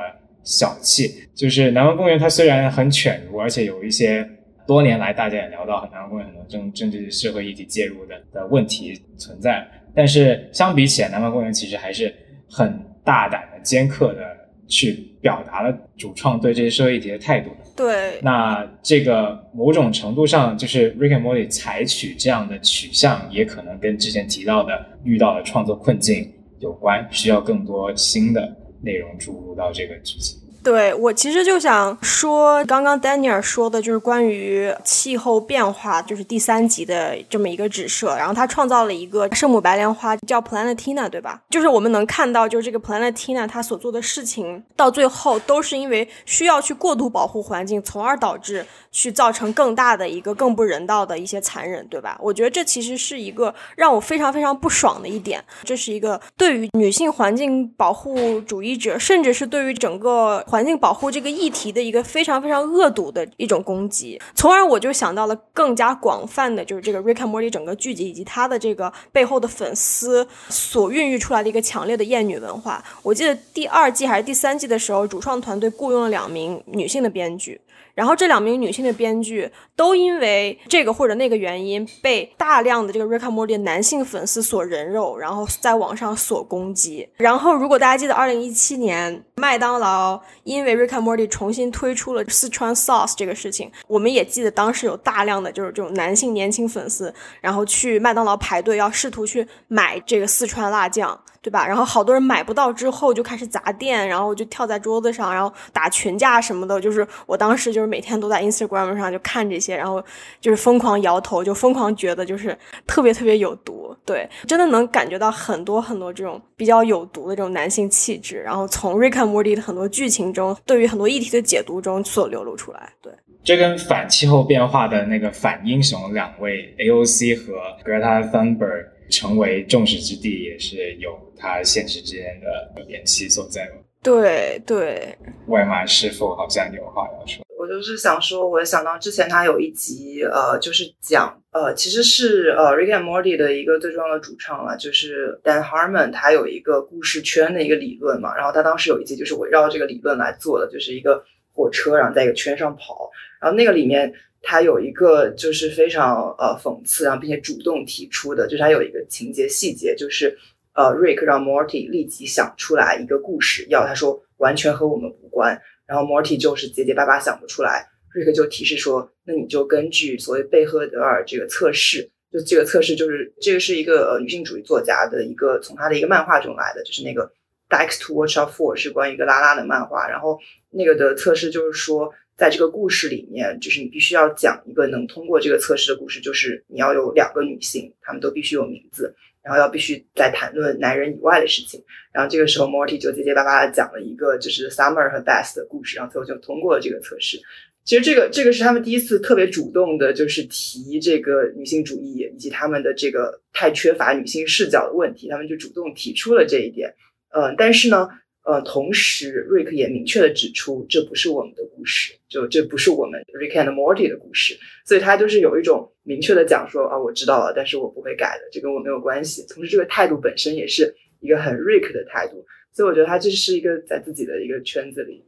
[0.42, 1.12] 小气。
[1.34, 4.26] 就是南方公园它虽然很犬儒，而且有一些
[4.66, 9.62] 多年来大家也聊到南方公园很多政政治社会议题介入的的问题存在，
[9.94, 12.10] 但是相比起来，南方公园其实还是
[12.48, 14.39] 很大胆的、尖刻的
[14.70, 17.50] 去表达了主创对这些社会议题的态度。
[17.76, 30.39] 对，那这个某种程度上，就是 Rick and Morty 采取这样的取向，也可能跟之前提到的遇到的创作困境有关，需要更多新的内容注入到这个剧情。
[30.62, 38.14] 对我其实就想说，刚刚丹尼尔说的就是关于气候变化，就是第三集的这么一个指涉。
[38.16, 41.40] 然后他创造了一个圣母白莲花，叫 Planetina，对吧？
[41.48, 52.18] 就是我们能看到，就是这个 Planetina 他所做的事情，到最后都是因为需要去过度保护环境，从而导致去造成更大的一个更不人道的一些残忍，对吧？
[52.20, 55.42] 我觉得这其实是一个让我非常非常不爽的一点。
[55.64, 60.44] 这是一个对于女性环境保护主义者，甚至是对于整个。
[60.50, 72.82] 环境保护这个议题的一个非常非常恶毒的一种攻击，从而我就想到了更加广泛的，就是这个 Rick and Morty 整个剧集以及它的这个背后的粉丝所孕育出来的一个强烈的厌女文化。
[73.04, 77.60] 我记得第二季还是第三季的时候，主创团队雇佣了两名女性的编剧。
[78.00, 87.06] 然后这两名女性的编剧都因为这个或者那个原因被大量的这个 Rick and Morty 男性粉丝所人肉，然后在网上所攻击。
[87.18, 101.20] 然后如果大家记得，二零一七年麦当劳因为 Rick and Morty 重新推出了四川 sauce 这个事情，我们也记得当时有大量的就是这种男性年轻粉丝，然后去麦当劳排队要试图去买这个四川辣酱。
[101.42, 101.66] 对吧？
[101.66, 106.78] 然后好多人买不到之后就开始砸店，然后就跳在桌子上，然后打群架什么的。
[106.78, 110.04] 就是我当时就是每天都在 Instagram 上就看这些，然后
[110.38, 113.96] 就是疯狂摇头，就疯狂觉得就是特别特别有毒。
[114.04, 122.92] 对，真的能感觉到很多很多这种比较有毒的这种男性气质，然后从 Rick and Morty 的很多剧情中，对于很多议题的解读中所流露出来。
[123.00, 123.10] 对，
[123.42, 128.88] 这跟反气候变化的那个反英雄两位 AOC 和 Greta Thunberg。
[129.10, 131.10] 成为众矢之的也是有
[131.40, 133.76] 它现实之间的联系所在吗？
[134.02, 135.16] 对对，
[135.48, 137.44] 外卖师傅好像有话要说。
[137.58, 151.22] 我就是想说，我想到之前他有一集，呃，就是讲，呃，其实是呃 Rick and Morty 的一个最重要的主唱了，就是 Dan Harmon，他有一个故事圈的一个理论嘛，然后他当时有一集就是围绕这个理论来做的，就是一个
[151.52, 153.10] 火车，然后在一个圈上跑，
[153.40, 154.12] 然后那个里面。
[154.42, 160.34] 他有一个就是非常呃讽刺，然后并且主动提出的，就是他有一个情节细节，就是
[160.72, 177.30] 呃，Rick 让 Morty 立即想出来一个故事，要他说完全和我们无关，然后 Morty 就是结结巴巴想不出来，瑞克就提示说，那你就根据所谓贝赫德尔这个测试，就这个测试就是这个是一个呃女性主义作家的一个从他的一个漫画中来的，就是那个
[177.68, 180.38] Dykes to Watch Out For 是关于一个拉拉的漫画，然后
[180.70, 189.14] 那个的测试就是说，在这个故事里面，就是你必须要讲一个能通过这个测试的故事，就是你要有两个女性，她们都必须有名字。
[189.42, 191.82] 然后要必须在谈论男人以外的事情，
[192.12, 197.40] 然后这个时候 Morty 就结结巴巴的讲了一个就是 Summer 和 Best 的故事，然后最后就通过了这个测试。
[197.84, 206.94] 其实这个这个是他们第一次特别主动的，就是提这个女性主义以及他们的这个太缺乏女性视角的问题，他们就主动提出了这一点。
[207.30, 208.08] 嗯，但是呢。
[208.50, 219.46] 呃，同时，瑞克也明确的指出，这不是我们的故事，就这不是我们 Rick and Morty 的故事，所以他就是有一种明确的讲说啊，我知道了，但是我不会改的，这跟我没有关系。
[219.48, 225.24] 同时，这个态度本身也是一个很 Rick 的态度，所以我觉得他这是一个在自己的一个圈子里。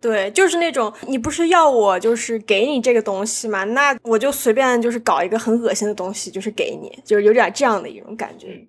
[0.00, 8.66] 对，就是那种你不是要我就是给你这个东西嘛，那我就随便就是搞一个很恶心的东西，就是给你，就是有点这样的一种感觉。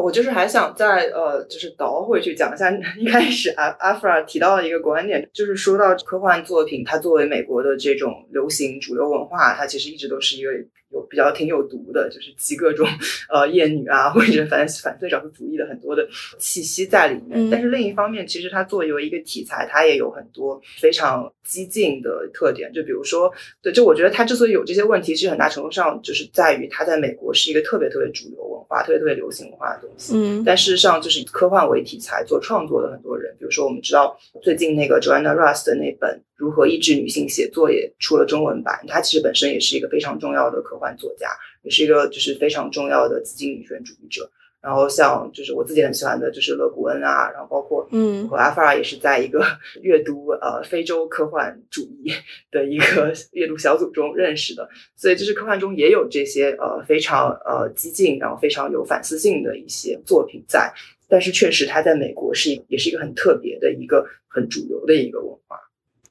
[0.00, 10.50] 我就是还想再呃，就是倒回去讲一下 一开始阿阿弗拉提到的一个观点，就是说到科幻作品，它作为美国的这种流行主流文化，它其实一直都是一个。
[10.94, 12.86] 有比较挺有毒的，就是集各种
[13.28, 17.50] 呃厌女啊，或者反反对少数主义的很多的气息在里面。
[17.50, 22.72] 但是另一方面，其实它作为一个题材，它也有很多非常激进的特点。
[22.72, 23.30] 就比如说，
[23.60, 30.14] 对，就我觉得它之所以有这些问题，其实很大程度上就是在于它在美国是一个特别特别主流文化、特别特别流行文化的东西。
[30.16, 36.22] 嗯，但事实上，就是以科幻为题材做创作的很多人，比如说我们知道最近那个 Joanna Russ 的那本。
[36.36, 41.28] 如何抑制女性写作也出了中文版，它其实本身也是一个非常重要的科幻作家，
[41.62, 44.28] 也是一个就是非常重要的激进女权主义者。
[44.60, 49.44] 然后像就是我自己很喜欢的就是勒古恩啊，然后包括嗯和阿法尔也是在一个
[49.82, 52.10] 阅读呃非洲科幻主义
[52.50, 54.66] 的一个 阅读小组中认识的，
[54.96, 60.72] 所以就是科幻中也有这些呃非常呃激进，然后非常有反思性的一些作品在。
[61.06, 65.60] 但是确实，它在美国是也是一个很特别的一个很主流的一个文化。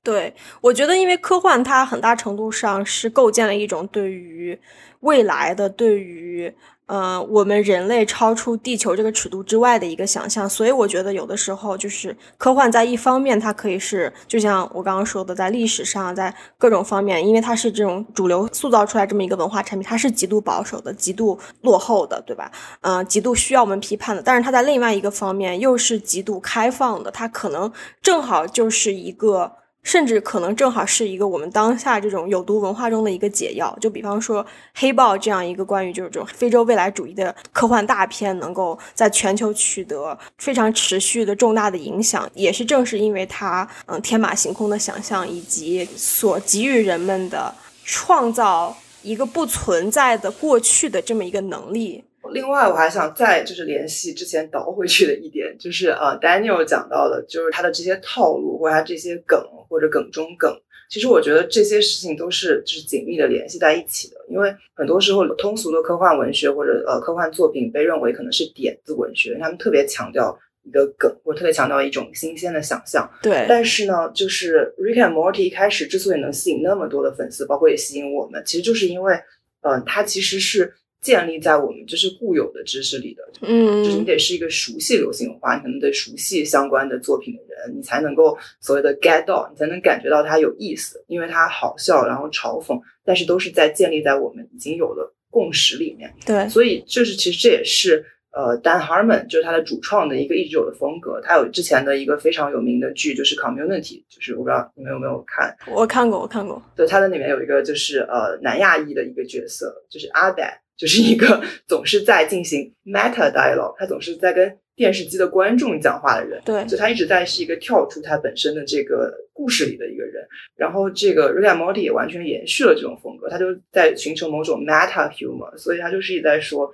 [0.03, 4.59] 对，我觉得因为科幻它很大程度上是构建了一种对于
[4.99, 6.53] 未来的、对于
[6.87, 22.51] 呃我们人类超出地球这个尺度之外的一个想象，所以我觉得有的时候就是科幻在一方面它可以是就像我刚刚说的，在历史上，在各种方面，因为它是这种主流塑造出来这么一个文化产品，它是极度保守的、极度落后的，对吧？
[22.81, 24.21] 嗯，极度需要我们批判的。
[24.21, 29.62] 但是它在另外一个方面又是极度开放的，它可能正好就是一个。
[29.83, 33.77] 甚至可能正好是一个我们当下这种有毒文化中的一个解药。
[33.79, 47.53] 就比方说《黑豹》这样一个关于就是这种非洲未来主义的科幻大片，能够在全球取得非常持续的重大的影响，也是正是因为它嗯天马行空的想象以及所给予人们的
[47.83, 52.03] 创造一个不存在的过去的这么一个能力。
[52.31, 60.55] 另外，我还想再就是联系之前倒回去的一点，就是呃，Daniel 讲到的，就是他的这些套路或者他这些梗或者梗中梗，
[60.89, 64.15] 其实我觉得这些事情都是就是紧密的联系在一起的。
[64.29, 73.07] 因为很多时候通俗的科幻文学或者呃科幻作品被认为可能是点子文学，他们特别强调一个梗，或者特别强调一种新鲜的想象。
[73.21, 73.45] 对。
[73.49, 79.13] 但是呢，就是 Rick and Morty 一开始之所以能吸引那么多的粉丝，包括也吸引我们，其实就是因为，
[79.61, 80.73] 嗯，它其实是。
[81.03, 96.09] 建立在我们就是固有的知识里的，嗯，就是你得是一个熟悉流行文化，你可能得熟悉相关的作品的人，你才能够所谓的 get 到，你才能感觉到它有意思，因为它好笑，然后嘲讽，但是都是在建立在我们已经有的共识里面。
[96.25, 101.19] 对，所以就是其实这也是呃，Dan Harmon 就是他的主创的一个一直有的风格。
[101.21, 105.53] 他有之前的一个非常有名的剧就是 Community，就是我不知道你们有没有看？
[105.69, 106.63] 我看过，我看过。
[106.77, 110.62] 对，他的里面有一个就是呃南亚裔的一个角色，就是阿呆。
[110.75, 120.27] 就是一个总是在进行 meta dialogue，他总是在跟电视机的观众讲话的人，对，就他一直在是一个跳出他本身的这个故事里的一个人。
[120.55, 126.73] 然后这个 Rick and Morty 也完全延续了这种风格，他就在寻求某种 meta humor，所以他就是一直在说，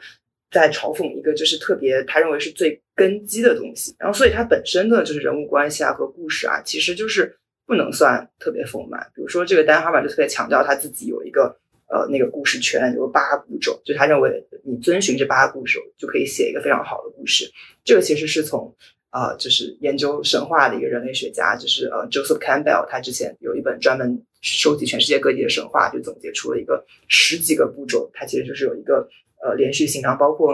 [0.49, 3.93] 在嘲讽一个就是特别他认为是最根基的东西。
[3.99, 7.35] 然后所以他本身的就是人物关系啊和故事啊，其实就是
[7.67, 9.01] 不能算特别丰满。
[9.13, 11.53] 比如说这个丹哈曼就特别强调他自己有一个。
[11.89, 17.51] 呃，那个故事圈有八个步骤，就他认为你遵循这八个步骤就可以写一个非常好的故事。
[17.83, 18.71] 这个其实是从
[19.09, 28.07] 啊，就是研究神话的一个人类学家，就是呃，Joseph Campbell，他之前有一本专门收集全世界各地的神话，就总结出了一个十几个步骤。
[28.13, 29.09] 它其实就是有一个
[29.41, 30.53] 呃连续性，然后包括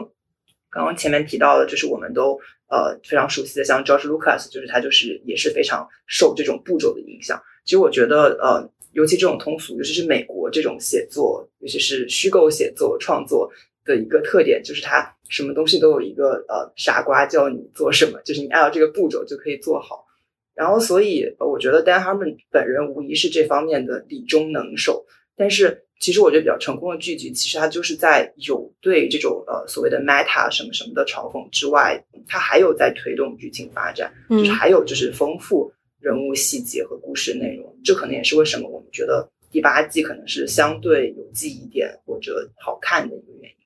[0.69, 7.43] 刚刚前面提到的，就是我们都呃非常熟悉的，像 George Lucas，就是他就是也是非常受这种步骤的影响。
[7.65, 8.71] 其实我觉得呃。
[8.95, 13.51] 尤其这种通俗，尤其是美国这种写作，尤其是虚构写作创作
[13.83, 20.05] 的一个特点，就是它什么东西都有一个呃傻瓜教你做什么，就是你按照这个步骤就可以做好。
[20.53, 25.05] 然后，所以我觉得 Dan Harmon 本人无疑是这方面的理中能手。
[25.35, 35.69] 但是，其实我觉得比较成功的剧集，其实它就是在有对这种呃所谓的 meta 什么什么的嘲讽之外，它还有在推动剧情发展，就是还有就是丰富
[36.06, 37.76] 人物细节和故事内容。
[37.84, 43.58] 这可能也是为什么我们觉得第八季可能是相对有记忆点或者好看的一个原因。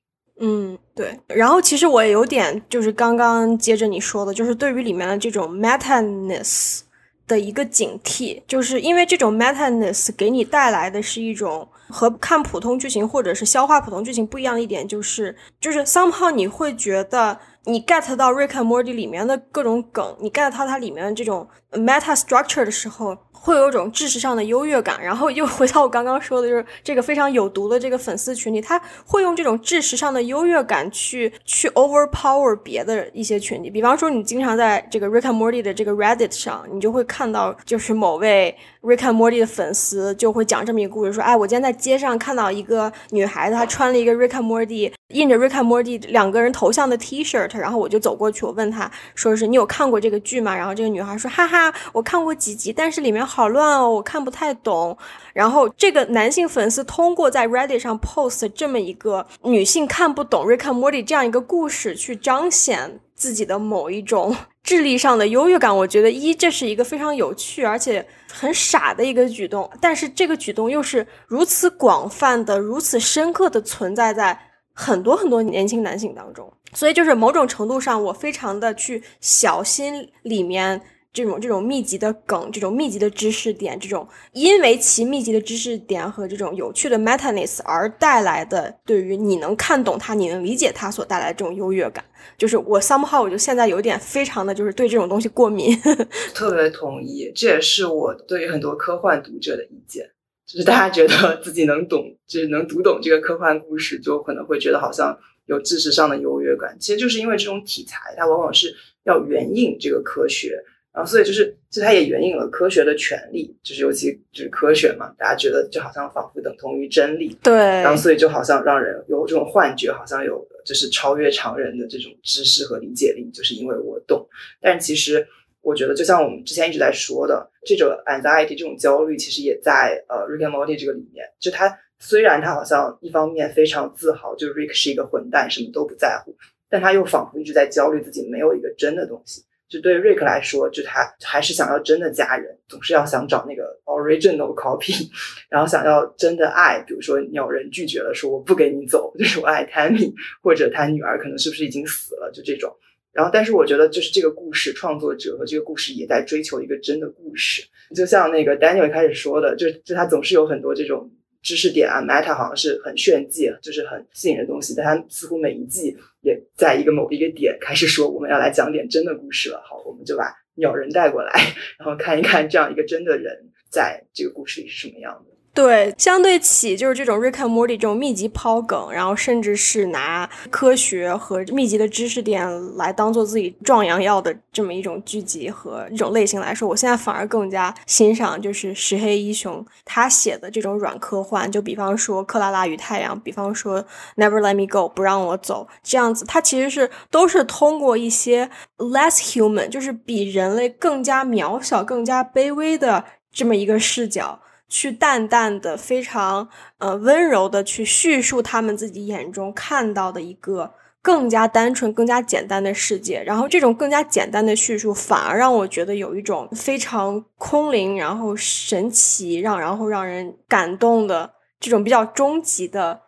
[0.42, 1.20] 嗯，对。
[1.28, 6.80] 然后其实我也有点就是刚刚接着你说的，就是对于里面的这种 metaness
[7.28, 17.38] 的一个警惕，就是因为这种 metaness 给你带来的是一种和看普通剧情或者是消化普通剧情不一样的一点，就是就是 somehow 你会觉得
[17.70, 23.18] 你 get 到 Rick and Morty 里面的各种梗，你 get 到它里面的这种 meta structure 的时候。
[23.42, 33.70] 会有一种知识上的优越感，然后又回到我刚刚说的，就是这个非常有毒的这个粉丝群体，他会用这种知识上的优越感去去 overpower 别的一些群体。
[33.70, 45.52] 比方说，你经常在这个 Rick and Morty 的这个 Reddit 上，你就会看到，就是某位 Rick and Morty 的粉丝就会讲这么一个故事，说，哎，我今天在街上看到一个女孩子，她穿了一个 Rick and Morty 印着 Rick
[45.52, 50.56] and Morty 两个人头像的 T-shirt，然后我就走过去，我问她，说是你有看过这个剧吗？
[50.56, 53.20] 然后这个女孩说，哈哈，我看过几集，但是里面。
[53.30, 54.98] 好乱哦，我看不太懂。
[55.34, 65.76] 然后这个男性粉丝通过在 Reddit 上 post 这么一个女性看不懂 Rick and Morty 这样一个故事，去彰显自己的某一种 智力上的优越感。
[65.76, 74.40] 我觉得一这是一个非常有趣而且很傻的一个举动，但是这个举动又是如此广泛的、如此深刻的存在在
[74.74, 76.52] 很多很多年轻男性当中。
[76.74, 80.82] 所以就是某种程度上，我非常的去小心里面。
[81.12, 92.06] 这种这种密集的梗，这种密集的知识点，这种因为其密集的知识点和这种有趣的 metaness 而带来的，对于你能看懂它，你能理解它所带来的这种优越感，
[92.38, 95.76] 就是我 somehow 我就现在有点非常的就是对这种东西过敏。
[96.36, 100.12] 特别同意，这也是我对于很多科幻读者的意见，
[100.46, 106.78] 就是大家觉得自己能懂，就是能读懂这个科幻故事，就可能会觉得好像有知识上的优越感。
[106.80, 110.64] 其实就是因为这种题材，它往往是要援引这个科学。
[110.92, 117.54] 然后，所以就是，其实它也援引了科学的权利，就是尤其就是科学嘛，大家觉得就好像仿佛等同于真理，对。
[117.54, 124.28] 然后，所以就好像让人有这种幻觉，好像有就是超越常人的这种知识和理解力，就是因为我懂。
[124.60, 125.26] 但其实，
[125.62, 131.24] 我觉得就像我们之前一直在说的，这种 anxiety 这种焦虑，其实也在呃 Rick and Morty 这个里面。
[131.40, 136.36] 就他虽然他好像一方面非常自豪，就 Rick 是一个混蛋，什么都不在乎，
[136.68, 139.44] 但他又仿佛一直在焦虑自己没有一个真的东西。
[139.70, 145.08] 就对瑞克来说，就他还是想要真的家人，总是要想找那个 original copy，
[145.48, 150.12] 然后想要真的爱，比如说鸟人拒绝了，说我不给你走，就是我爱 Tammy，
[150.42, 152.76] 或者他女儿可能是不是已经死了，就这种。
[153.12, 157.64] 然后，但是我觉得就是这个故事创作者和这个故事也在追求一个真的故事，
[157.96, 161.10] 就像那个 Daniel 一开始说的，就就他总是有很多这种。
[161.42, 164.74] 知识点啊，meta 好像是很炫技，就是很吸引人的东西。
[164.76, 169.62] 但它似乎每一季也在一个某一个点开始说，我们要来讲点真的故事了。
[169.64, 171.32] 好，我们就把鸟人带过来，
[171.78, 175.29] 然后看一看这样一个真的人在这个故事里是什么样的。
[175.52, 193.84] 对，相对起就是这种 Rick and Morty 这种密集抛梗，然后甚至是拿科学和密集的知识点来当做自己壮阳药的这么一种剧集和一种类型来说，我现在反而更加欣赏就是石黑一雄他写的这种软科幻，就比方说《克拉拉与太阳》，比方说
[194.16, 204.40] 《Never Let Me Go》，不让我走这样子，他其实是都是通过一些 less human，就是比人类更加渺小、更加卑微的这么一个视角。
[204.70, 206.48] 去淡淡的、非常
[206.78, 223.02] 呃温柔的去叙述他们自己眼中看到的一个更加单纯、更加简单的世界，然后这种更加简单的叙述反而让我觉得有一种非常空灵、然后神奇、让然后让人感动的这种比较终极的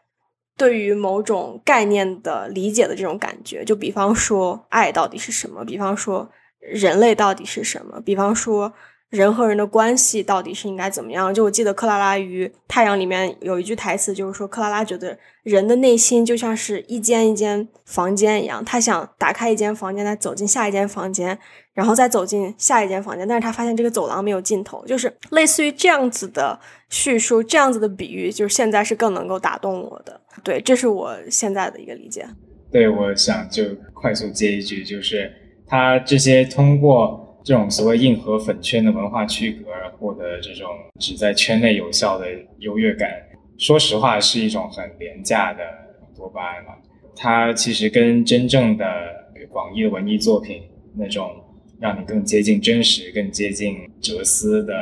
[0.57, 3.63] 对于某种概念的理解的这种感觉。
[3.63, 5.63] 就比方说，爱到底是什么？
[5.63, 6.27] 比方说，
[6.59, 8.01] 人类到底是什么？
[8.01, 8.73] 比方说。
[9.11, 11.33] 人和人的关系到底是应该怎么样？
[11.33, 21.37] 就我记得《克拉拉与太阳》里面有一句台词，就是说克拉拉觉得人的内心就像是一间一间房间一样，他想打开一间房间，再走进下一间房间，
[21.73, 26.57] 然后再走进下一间房间，但是他发现这个走廊没有尽头，就是类似于这样子的
[26.87, 30.21] 叙述，这样子的比喻，就是现在是更能够打动我的。
[30.41, 32.25] 对，这是我现在的一个理解。
[32.71, 35.29] 对，我想就快速接一句，就是
[35.67, 37.27] 他这些通过。
[37.43, 40.69] 这种所谓硬核粉圈的文化区隔而获得这种
[40.99, 42.27] 只在圈内有效的
[42.59, 43.09] 优越感，
[43.57, 45.63] 说实话是一种很廉价的
[46.15, 46.73] 多巴胺嘛。
[47.15, 48.85] 它其实跟真正的
[49.49, 50.63] 广义的文艺作品
[50.95, 51.31] 那种
[51.79, 54.73] 让你更接近真实、更接近哲思的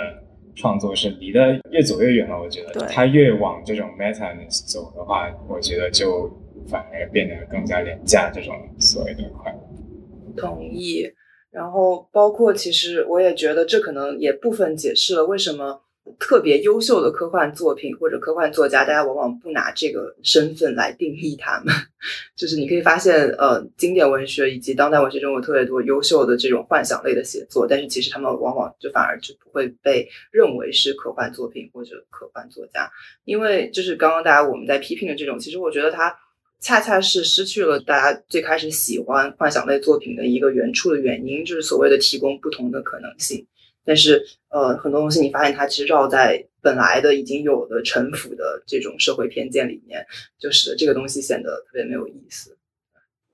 [0.55, 2.39] 创作是离得越走越远了。
[2.39, 4.35] 我觉得，它越往这种 meta
[4.67, 6.29] 走的话，我觉得就
[6.67, 8.29] 反而变得更加廉价。
[8.33, 11.09] 这种所谓的快乐，同意。
[11.51, 15.81] 然后，包括其实我也觉得，这可能也部分解释了为什么
[16.19, 21.73] 特别优秀的科幻作品或者科幻作家，大家往往不拿这个身份来定义他们。
[22.37, 32.87] 就是你可以发现，呃，经典文学以及当代文学中有特别多优秀的这种幻想类的写作，但是其实他们往往就反而就不会被认为是科幻作品或者科幻作家，
[33.25, 36.15] 因为就是刚刚大家我们在批评的这种，其实我觉得他。
[36.59, 43.45] 恰恰是失去了大家最开始喜欢幻想类作品的一个原初的原因，就是所谓的提供不同的可能性。
[43.85, 50.05] 但是，呃，很多东西你发现它其实绕在本来的已经有的陈腐的这种社会偏见里面，
[50.37, 52.57] 就使得这个东西显得特别没有意思。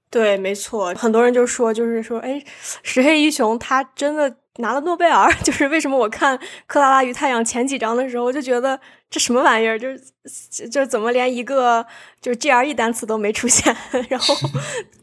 [0.10, 2.42] 对，没错，很多人就说，就是说，哎，
[2.84, 4.38] 石黑一雄他真的。
[4.58, 6.38] 拿了诺贝尔， 就是为什么我看
[6.68, 8.80] 《克拉拉与太阳》前几章的时候，我就觉得
[9.10, 11.86] 这什么玩意儿，就是就怎么连一个
[12.22, 13.76] 就是 GRE 单词都没出现，
[14.10, 14.36] 然后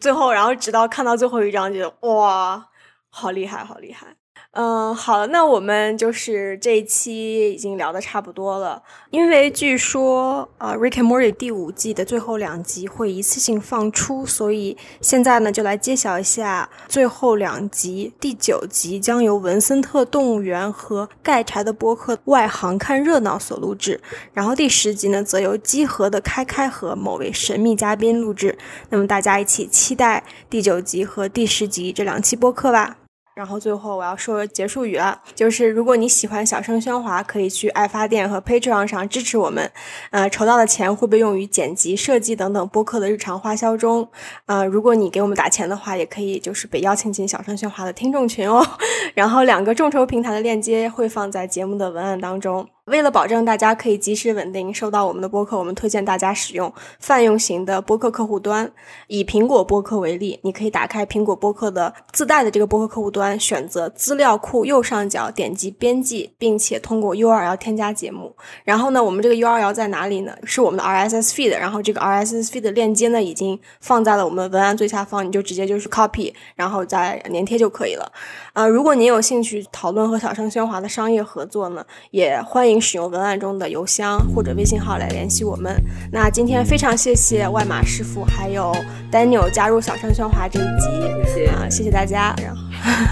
[0.01, 2.69] 最后，然后直到看到最后一章，觉得哇，
[3.11, 4.17] 好厉害，好厉害。
[4.55, 18.13] 嗯，好了，那我们就是这一期已经聊的差不多了，因为据说啊，《Rick and Morty》第五季的最后两集会一次性放出，所以现在呢就来揭晓一下最后两集。
[18.21, 23.99] 第九集将由文森特动物园和盖柴的播客外行看热闹所录制，
[24.35, 28.59] 然后第十集呢则由基和的开开和某位神秘嘉宾录制。
[28.91, 32.99] 那么大家一起期待第九集和第十集这两期播客吧。
[33.35, 39.71] 然后最后我要说结束语了，就是如果你喜欢小声喧哗，可以去爱发电和 Patreon 上支持我们，
[40.11, 44.07] 呃，筹到的钱会被用于剪辑、设计等等播客的日常花销中。
[44.47, 48.63] 呃，如果你给我们打钱的话，也可以就是被邀请进小声喧哗的听众群哦。
[49.15, 52.69] 然后两个众筹平台的链接会放在节目的文案当中。
[52.87, 58.73] 为了保证大家可以及时稳定收到我们的播客，我们推荐大家使用泛用型的播客客户端。
[59.07, 68.35] 以苹果播客为例，你可以打开苹果播客的自带的这个播客客户端，选择资料库右上角点击编辑，并且通过 URL 添加节目。
[68.65, 70.37] 然后呢，我们这个 URL 在哪里呢？
[70.43, 71.57] 是我们的 RSS feed。
[71.57, 78.11] 然后这个 RSS feed 的链接呢，已经放在了我们文案最下方，你就直接就是 copy，然后再粘贴就可以了。
[78.55, 82.72] 呃，如果您有兴趣讨论和小声喧哗的商业合作呢，也欢迎。
[82.81, 85.75] 使用文案中的邮箱或者微信号来联系我们。
[86.11, 88.75] 那今天非常谢谢外码师傅还有
[89.11, 90.89] Daniel 加入小声喧哗这一集，
[91.27, 92.35] 谢谢啊，谢谢大家。
[92.43, 92.63] 然后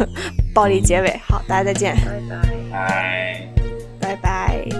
[0.54, 2.20] 暴力结尾，好，大家再见，拜
[2.70, 3.48] 拜，
[4.00, 4.79] 拜拜拜。